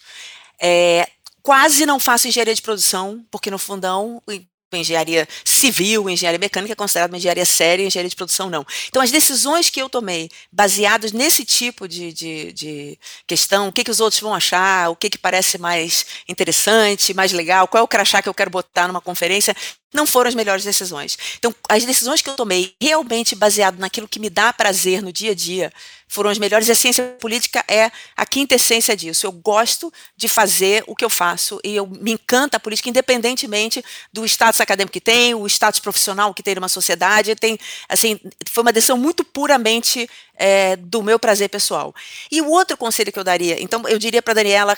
É, 0.60 1.08
quase 1.42 1.86
não 1.86 1.98
faço 1.98 2.28
engenharia 2.28 2.54
de 2.54 2.60
produção, 2.60 3.24
porque 3.30 3.50
no 3.50 3.58
fundão 3.58 4.22
engenharia 4.70 5.26
civil, 5.46 6.10
engenharia 6.10 6.38
mecânica 6.38 6.74
é 6.74 6.76
considerada 6.76 7.10
uma 7.10 7.16
engenharia 7.16 7.46
séria, 7.46 7.86
engenharia 7.86 8.10
de 8.10 8.16
produção 8.16 8.50
não. 8.50 8.66
Então, 8.88 9.00
as 9.00 9.10
decisões 9.10 9.70
que 9.70 9.80
eu 9.80 9.88
tomei, 9.88 10.30
baseadas 10.50 11.10
nesse 11.12 11.42
tipo 11.42 11.88
de, 11.88 12.12
de, 12.12 12.52
de 12.52 12.98
questão, 13.26 13.68
o 13.68 13.72
que, 13.72 13.84
que 13.84 13.90
os 13.90 14.00
outros 14.00 14.20
vão 14.20 14.34
achar, 14.34 14.90
o 14.90 14.96
que, 14.96 15.08
que 15.08 15.18
parece 15.18 15.56
mais 15.56 16.04
interessante, 16.28 17.14
mais 17.14 17.32
legal, 17.32 17.66
qual 17.66 17.80
é 17.80 17.84
o 17.84 17.88
crachá 17.88 18.20
que 18.20 18.28
eu 18.28 18.34
quero 18.34 18.50
botar 18.50 18.88
numa 18.88 19.00
conferência, 19.00 19.56
não 19.92 20.06
foram 20.06 20.28
as 20.28 20.34
melhores 20.34 20.64
decisões. 20.64 21.18
Então, 21.38 21.54
as 21.68 21.84
decisões 21.84 22.22
que 22.22 22.30
eu 22.30 22.34
tomei, 22.34 22.74
realmente 22.80 23.34
baseado 23.34 23.78
naquilo 23.78 24.08
que 24.08 24.18
me 24.18 24.30
dá 24.30 24.52
prazer 24.52 25.02
no 25.02 25.12
dia 25.12 25.32
a 25.32 25.34
dia, 25.34 25.72
foram 26.08 26.30
as 26.30 26.38
melhores. 26.38 26.68
E 26.68 26.72
a 26.72 26.74
ciência 26.74 27.04
política 27.20 27.64
é 27.68 27.90
a 28.16 28.26
quintessência 28.26 28.96
disso. 28.96 29.26
Eu 29.26 29.32
gosto 29.32 29.92
de 30.16 30.28
fazer 30.28 30.84
o 30.86 30.94
que 30.94 31.04
eu 31.04 31.10
faço 31.10 31.60
e 31.62 31.76
eu 31.76 31.86
me 31.86 32.12
encanta 32.12 32.56
a 32.56 32.60
política, 32.60 32.88
independentemente 32.88 33.84
do 34.12 34.24
status 34.24 34.60
acadêmico 34.60 34.92
que 34.92 35.00
tem, 35.00 35.34
o 35.34 35.46
status 35.46 35.80
profissional 35.80 36.32
que 36.34 36.42
tem 36.42 36.54
numa 36.54 36.68
sociedade. 36.68 37.34
Tem, 37.34 37.58
assim, 37.88 38.18
foi 38.50 38.62
uma 38.62 38.72
decisão 38.72 38.96
muito 38.96 39.24
puramente 39.24 40.08
é, 40.36 40.76
do 40.76 41.02
meu 41.02 41.18
prazer 41.18 41.48
pessoal. 41.48 41.94
E 42.30 42.40
o 42.40 42.48
outro 42.48 42.76
conselho 42.76 43.12
que 43.12 43.18
eu 43.18 43.24
daria, 43.24 43.62
então, 43.62 43.86
eu 43.88 43.98
diria 43.98 44.22
para 44.22 44.34
Daniela 44.34 44.76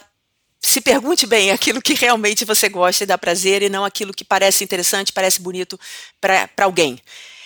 se 0.65 0.81
pergunte 0.81 1.27
bem 1.27 1.51
aquilo 1.51 1.83
que 1.83 1.93
realmente 1.93 2.45
você 2.45 2.71
gosta 2.71 3.05
e 3.05 3.07
dá 3.07 3.19
prazer 3.19 3.63
e 3.63 3.69
não 3.69 3.85
aquilo 3.85 4.15
que 4.15 4.25
parece 4.25 4.65
interessante, 4.65 5.13
parece 5.13 5.43
bonito 5.43 5.79
para 6.19 6.49
alguém. 6.63 6.99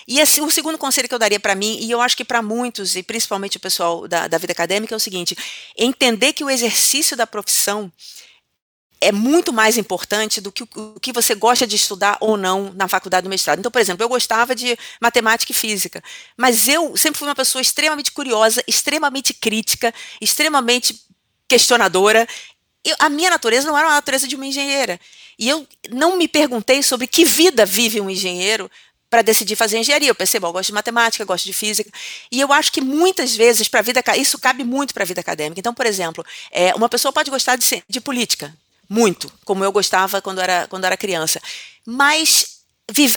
E 0.06 0.20
assim, 0.20 0.40
o 0.40 0.50
segundo 0.50 0.78
conselho 0.78 1.08
que 1.08 1.14
eu 1.14 1.18
daria 1.18 1.40
para 1.40 1.54
mim, 1.54 1.78
e 1.80 1.90
eu 1.90 2.00
acho 2.00 2.16
que 2.16 2.24
para 2.24 2.40
muitos, 2.40 2.94
e 2.94 3.02
principalmente 3.02 3.56
o 3.56 3.60
pessoal 3.60 4.06
da, 4.06 4.28
da 4.28 4.38
vida 4.38 4.52
acadêmica, 4.52 4.94
é 4.94 4.96
o 4.96 5.00
seguinte: 5.00 5.36
entender 5.76 6.32
que 6.32 6.44
o 6.44 6.48
exercício 6.48 7.16
da 7.16 7.26
profissão 7.26 7.92
é 9.00 9.10
muito 9.10 9.52
mais 9.52 9.76
importante 9.76 10.40
do 10.40 10.50
que 10.52 10.62
o 10.62 11.00
que 11.00 11.12
você 11.12 11.34
gosta 11.34 11.66
de 11.66 11.76
estudar 11.76 12.16
ou 12.20 12.36
não 12.36 12.72
na 12.72 12.86
faculdade 12.86 13.24
do 13.24 13.30
mestrado. 13.30 13.58
Então, 13.58 13.70
por 13.70 13.80
exemplo, 13.80 14.02
eu 14.02 14.08
gostava 14.08 14.54
de 14.54 14.78
matemática 15.00 15.52
e 15.52 15.54
física, 15.54 16.02
mas 16.36 16.68
eu 16.68 16.96
sempre 16.96 17.18
fui 17.18 17.28
uma 17.28 17.34
pessoa 17.34 17.60
extremamente 17.60 18.12
curiosa, 18.12 18.62
extremamente 18.66 19.34
crítica, 19.34 19.92
extremamente 20.20 21.04
questionadora 21.48 22.26
eu, 22.84 22.96
a 22.98 23.08
minha 23.08 23.30
natureza 23.30 23.66
não 23.66 23.76
era 23.76 23.88
a 23.88 23.92
natureza 23.92 24.26
de 24.26 24.36
uma 24.36 24.46
engenheira. 24.46 24.98
E 25.38 25.48
eu 25.48 25.66
não 25.90 26.16
me 26.16 26.26
perguntei 26.26 26.82
sobre 26.82 27.06
que 27.06 27.24
vida 27.24 27.64
vive 27.64 28.00
um 28.00 28.10
engenheiro 28.10 28.70
para 29.10 29.22
decidir 29.22 29.56
fazer 29.56 29.78
engenharia. 29.78 30.10
Eu 30.10 30.14
percebo, 30.14 30.46
eu 30.46 30.52
gosto 30.52 30.68
de 30.68 30.74
matemática, 30.74 31.24
gosto 31.24 31.44
de 31.44 31.52
física. 31.52 31.90
E 32.30 32.40
eu 32.40 32.52
acho 32.52 32.72
que 32.72 32.80
muitas 32.80 33.34
vezes, 33.34 33.68
para 33.68 33.82
vida, 33.82 34.02
isso 34.16 34.38
cabe 34.38 34.64
muito 34.64 34.92
para 34.92 35.02
a 35.02 35.06
vida 35.06 35.20
acadêmica. 35.20 35.60
Então, 35.60 35.74
por 35.74 35.86
exemplo, 35.86 36.24
é, 36.50 36.74
uma 36.74 36.88
pessoa 36.88 37.12
pode 37.12 37.30
gostar 37.30 37.56
de, 37.56 37.82
de 37.88 38.00
política, 38.00 38.54
muito, 38.88 39.30
como 39.44 39.64
eu 39.64 39.72
gostava 39.72 40.20
quando 40.20 40.40
era, 40.40 40.66
quando 40.68 40.84
era 40.84 40.96
criança. 40.96 41.40
Mas 41.86 42.58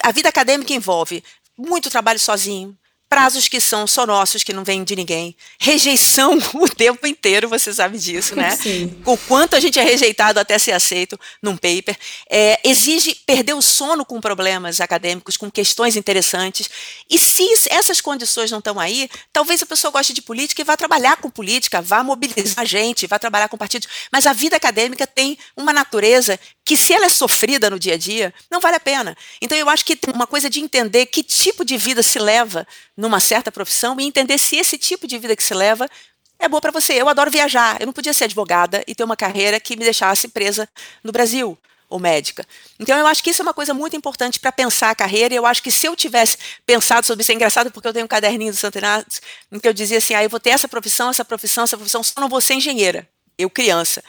a 0.02 0.12
vida 0.12 0.28
acadêmica 0.28 0.72
envolve 0.72 1.22
muito 1.56 1.90
trabalho 1.90 2.18
sozinho, 2.18 2.76
prazos 3.12 3.46
que 3.46 3.60
são 3.60 3.86
só 3.86 4.06
nossos, 4.06 4.42
que 4.42 4.54
não 4.54 4.64
vêm 4.64 4.82
de 4.82 4.96
ninguém, 4.96 5.36
rejeição 5.60 6.38
o 6.54 6.66
tempo 6.66 7.06
inteiro, 7.06 7.46
você 7.46 7.70
sabe 7.70 7.98
disso, 7.98 8.34
né? 8.34 8.56
Sim. 8.56 8.98
O 9.04 9.18
quanto 9.18 9.54
a 9.54 9.60
gente 9.60 9.78
é 9.78 9.82
rejeitado 9.82 10.40
até 10.40 10.58
ser 10.58 10.72
aceito 10.72 11.20
num 11.42 11.54
paper, 11.54 11.94
é, 12.30 12.58
exige 12.64 13.14
perder 13.26 13.52
o 13.52 13.60
sono 13.60 14.02
com 14.02 14.18
problemas 14.18 14.80
acadêmicos, 14.80 15.36
com 15.36 15.50
questões 15.50 15.94
interessantes, 15.94 16.70
e 17.10 17.18
se 17.18 17.46
essas 17.68 18.00
condições 18.00 18.50
não 18.50 18.60
estão 18.60 18.80
aí, 18.80 19.10
talvez 19.30 19.60
a 19.60 19.66
pessoa 19.66 19.90
goste 19.90 20.14
de 20.14 20.22
política 20.22 20.62
e 20.62 20.64
vá 20.64 20.74
trabalhar 20.74 21.18
com 21.18 21.28
política, 21.28 21.82
vá 21.82 22.02
mobilizar 22.02 22.64
gente, 22.64 23.06
vá 23.06 23.18
trabalhar 23.18 23.50
com 23.50 23.58
partidos, 23.58 23.88
mas 24.10 24.26
a 24.26 24.32
vida 24.32 24.56
acadêmica 24.56 25.06
tem 25.06 25.36
uma 25.54 25.74
natureza 25.74 26.40
que 26.64 26.78
se 26.78 26.94
ela 26.94 27.06
é 27.06 27.10
sofrida 27.10 27.68
no 27.68 27.78
dia 27.78 27.94
a 27.94 27.96
dia, 27.98 28.32
não 28.50 28.60
vale 28.60 28.76
a 28.76 28.80
pena. 28.80 29.14
Então 29.40 29.58
eu 29.58 29.68
acho 29.68 29.84
que 29.84 29.98
uma 30.14 30.26
coisa 30.26 30.48
de 30.48 30.60
entender 30.60 31.06
que 31.06 31.22
tipo 31.22 31.62
de 31.62 31.76
vida 31.76 32.02
se 32.02 32.18
leva 32.18 32.66
numa 33.02 33.18
certa 33.18 33.50
profissão 33.50 33.98
e 33.98 34.04
entender 34.04 34.38
se 34.38 34.54
esse 34.56 34.78
tipo 34.78 35.08
de 35.08 35.18
vida 35.18 35.34
que 35.34 35.42
se 35.42 35.52
leva 35.52 35.90
é 36.38 36.48
boa 36.48 36.60
para 36.60 36.70
você. 36.70 36.92
Eu 36.92 37.08
adoro 37.08 37.32
viajar. 37.32 37.80
Eu 37.80 37.86
não 37.86 37.92
podia 37.92 38.14
ser 38.14 38.24
advogada 38.24 38.80
e 38.86 38.94
ter 38.94 39.02
uma 39.02 39.16
carreira 39.16 39.58
que 39.58 39.76
me 39.76 39.82
deixasse 39.82 40.28
presa 40.28 40.68
no 41.02 41.10
Brasil 41.10 41.58
ou 41.88 41.98
médica. 41.98 42.46
Então 42.78 42.96
eu 42.96 43.04
acho 43.08 43.20
que 43.20 43.30
isso 43.30 43.42
é 43.42 43.44
uma 43.44 43.52
coisa 43.52 43.74
muito 43.74 43.96
importante 43.96 44.38
para 44.38 44.52
pensar 44.52 44.90
a 44.90 44.94
carreira. 44.94 45.34
Eu 45.34 45.44
acho 45.44 45.60
que 45.64 45.70
se 45.72 45.84
eu 45.84 45.96
tivesse 45.96 46.38
pensado 46.64 47.04
sobre 47.04 47.22
isso, 47.22 47.32
é 47.32 47.34
engraçado 47.34 47.72
porque 47.72 47.88
eu 47.88 47.92
tenho 47.92 48.04
um 48.04 48.08
caderninho 48.08 48.52
do 48.52 48.56
Santo 48.56 48.78
Inácio 48.78 49.20
em 49.50 49.58
que 49.58 49.66
eu 49.66 49.72
dizia 49.72 49.98
assim: 49.98 50.14
ah, 50.14 50.22
eu 50.22 50.30
vou 50.30 50.38
ter 50.38 50.50
essa 50.50 50.68
profissão, 50.68 51.10
essa 51.10 51.24
profissão, 51.24 51.64
essa 51.64 51.76
profissão, 51.76 52.04
só 52.04 52.20
não 52.20 52.28
vou 52.28 52.40
ser 52.40 52.54
engenheira. 52.54 53.08
Eu 53.36 53.50
criança 53.50 54.00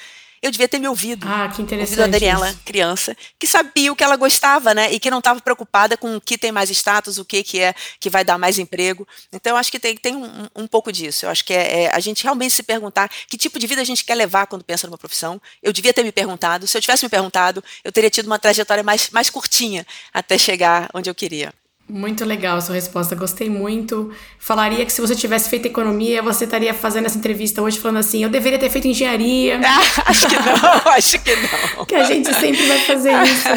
eu 0.43 0.51
devia 0.51 0.67
ter 0.67 0.77
me 0.77 0.89
ouvido. 0.89 1.25
Ah, 1.25 1.47
que 1.47 1.61
interessante. 1.61 1.97
Ouvido 2.01 2.15
a 2.15 2.19
Daniela, 2.19 2.49
isso. 2.49 2.59
criança, 2.65 3.17
que 3.39 3.47
sabia 3.47 3.93
o 3.93 3.95
que 3.95 4.03
ela 4.03 4.17
gostava, 4.17 4.73
né? 4.73 4.91
E 4.91 4.99
que 4.99 5.09
não 5.09 5.19
estava 5.19 5.39
preocupada 5.39 5.95
com 5.95 6.17
o 6.17 6.21
que 6.21 6.37
tem 6.37 6.51
mais 6.51 6.69
status, 6.69 7.17
o 7.17 7.23
que, 7.23 7.41
que 7.41 7.61
é 7.61 7.73
que 7.97 8.09
vai 8.09 8.25
dar 8.25 8.37
mais 8.37 8.59
emprego. 8.59 9.07
Então, 9.31 9.53
eu 9.53 9.57
acho 9.57 9.71
que 9.71 9.79
tem, 9.79 9.95
tem 9.95 10.17
um, 10.17 10.47
um 10.53 10.67
pouco 10.67 10.91
disso. 10.91 11.25
Eu 11.25 11.29
acho 11.29 11.45
que 11.45 11.53
é, 11.53 11.83
é, 11.83 11.95
a 11.95 11.99
gente 12.01 12.23
realmente 12.23 12.53
se 12.53 12.61
perguntar 12.61 13.09
que 13.29 13.37
tipo 13.37 13.57
de 13.57 13.65
vida 13.65 13.81
a 13.81 13.85
gente 13.85 14.03
quer 14.03 14.15
levar 14.15 14.45
quando 14.47 14.65
pensa 14.65 14.85
numa 14.85 14.97
profissão. 14.97 15.41
Eu 15.61 15.71
devia 15.71 15.93
ter 15.93 16.03
me 16.03 16.11
perguntado. 16.11 16.67
Se 16.67 16.77
eu 16.77 16.81
tivesse 16.81 17.05
me 17.05 17.09
perguntado, 17.09 17.63
eu 17.81 17.91
teria 17.91 18.09
tido 18.09 18.25
uma 18.25 18.37
trajetória 18.37 18.83
mais, 18.83 19.09
mais 19.11 19.29
curtinha 19.29 19.87
até 20.13 20.37
chegar 20.37 20.89
onde 20.93 21.09
eu 21.09 21.15
queria. 21.15 21.53
Muito 21.87 22.23
legal 22.23 22.55
a 22.55 22.61
sua 22.61 22.75
resposta, 22.75 23.13
gostei 23.13 23.49
muito. 23.49 24.09
Falaria 24.39 24.85
que 24.85 24.91
se 24.91 25.01
você 25.01 25.13
tivesse 25.15 25.49
feito 25.49 25.65
economia, 25.65 26.21
você 26.21 26.45
estaria 26.45 26.73
fazendo 26.73 27.07
essa 27.07 27.17
entrevista 27.17 27.61
hoje 27.61 27.77
falando 27.77 27.97
assim: 27.97 28.23
eu 28.23 28.29
deveria 28.29 28.57
ter 28.57 28.69
feito 28.69 28.87
engenharia. 28.87 29.59
Ah, 29.61 30.03
acho 30.09 30.27
que 30.27 30.35
não, 30.35 30.91
acho 30.93 31.19
que 31.19 31.35
não. 31.35 31.85
que 31.85 31.95
a 31.95 32.03
gente 32.05 32.33
sempre 32.35 32.65
vai 32.65 32.79
fazer 32.79 33.11
isso. 33.23 33.49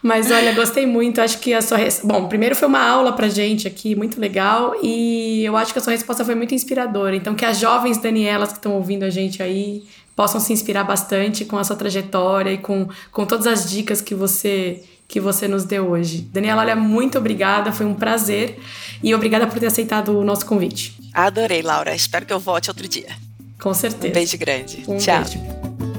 Mas 0.00 0.30
olha, 0.30 0.52
gostei 0.52 0.86
muito. 0.86 1.20
Acho 1.20 1.38
que 1.38 1.52
a 1.52 1.60
sua. 1.60 1.76
Res... 1.76 2.00
Bom, 2.04 2.28
primeiro 2.28 2.54
foi 2.54 2.68
uma 2.68 2.88
aula 2.88 3.12
pra 3.12 3.28
gente 3.28 3.66
aqui, 3.66 3.96
muito 3.96 4.20
legal. 4.20 4.76
E 4.80 5.44
eu 5.44 5.56
acho 5.56 5.72
que 5.72 5.80
a 5.80 5.82
sua 5.82 5.92
resposta 5.92 6.24
foi 6.24 6.36
muito 6.36 6.54
inspiradora. 6.54 7.16
Então, 7.16 7.34
que 7.34 7.44
as 7.44 7.58
jovens 7.58 7.98
Danielas 7.98 8.52
que 8.52 8.58
estão 8.58 8.74
ouvindo 8.74 9.02
a 9.02 9.10
gente 9.10 9.42
aí 9.42 9.82
possam 10.14 10.40
se 10.40 10.52
inspirar 10.52 10.84
bastante 10.84 11.44
com 11.44 11.58
a 11.58 11.64
sua 11.64 11.76
trajetória 11.76 12.52
e 12.52 12.58
com, 12.58 12.88
com 13.10 13.26
todas 13.26 13.46
as 13.46 13.68
dicas 13.68 14.00
que 14.00 14.14
você 14.14 14.82
que 15.08 15.20
você 15.20 15.46
nos 15.46 15.64
deu 15.64 15.90
hoje. 15.90 16.28
Daniela, 16.32 16.62
olha, 16.62 16.76
muito 16.76 17.18
obrigada, 17.18 17.72
foi 17.72 17.86
um 17.86 17.94
prazer 17.94 18.58
e 19.02 19.14
obrigada 19.14 19.46
por 19.46 19.58
ter 19.58 19.66
aceitado 19.66 20.18
o 20.18 20.24
nosso 20.24 20.44
convite. 20.46 20.96
Adorei, 21.12 21.62
Laura. 21.62 21.94
Espero 21.94 22.26
que 22.26 22.32
eu 22.32 22.40
volte 22.40 22.70
outro 22.70 22.88
dia. 22.88 23.08
Com 23.60 23.72
certeza. 23.72 24.08
Um 24.08 24.12
beijo 24.12 24.38
grande. 24.38 24.84
Um 24.86 24.98
Tchau. 24.98 25.22
Beijo. 25.24 25.95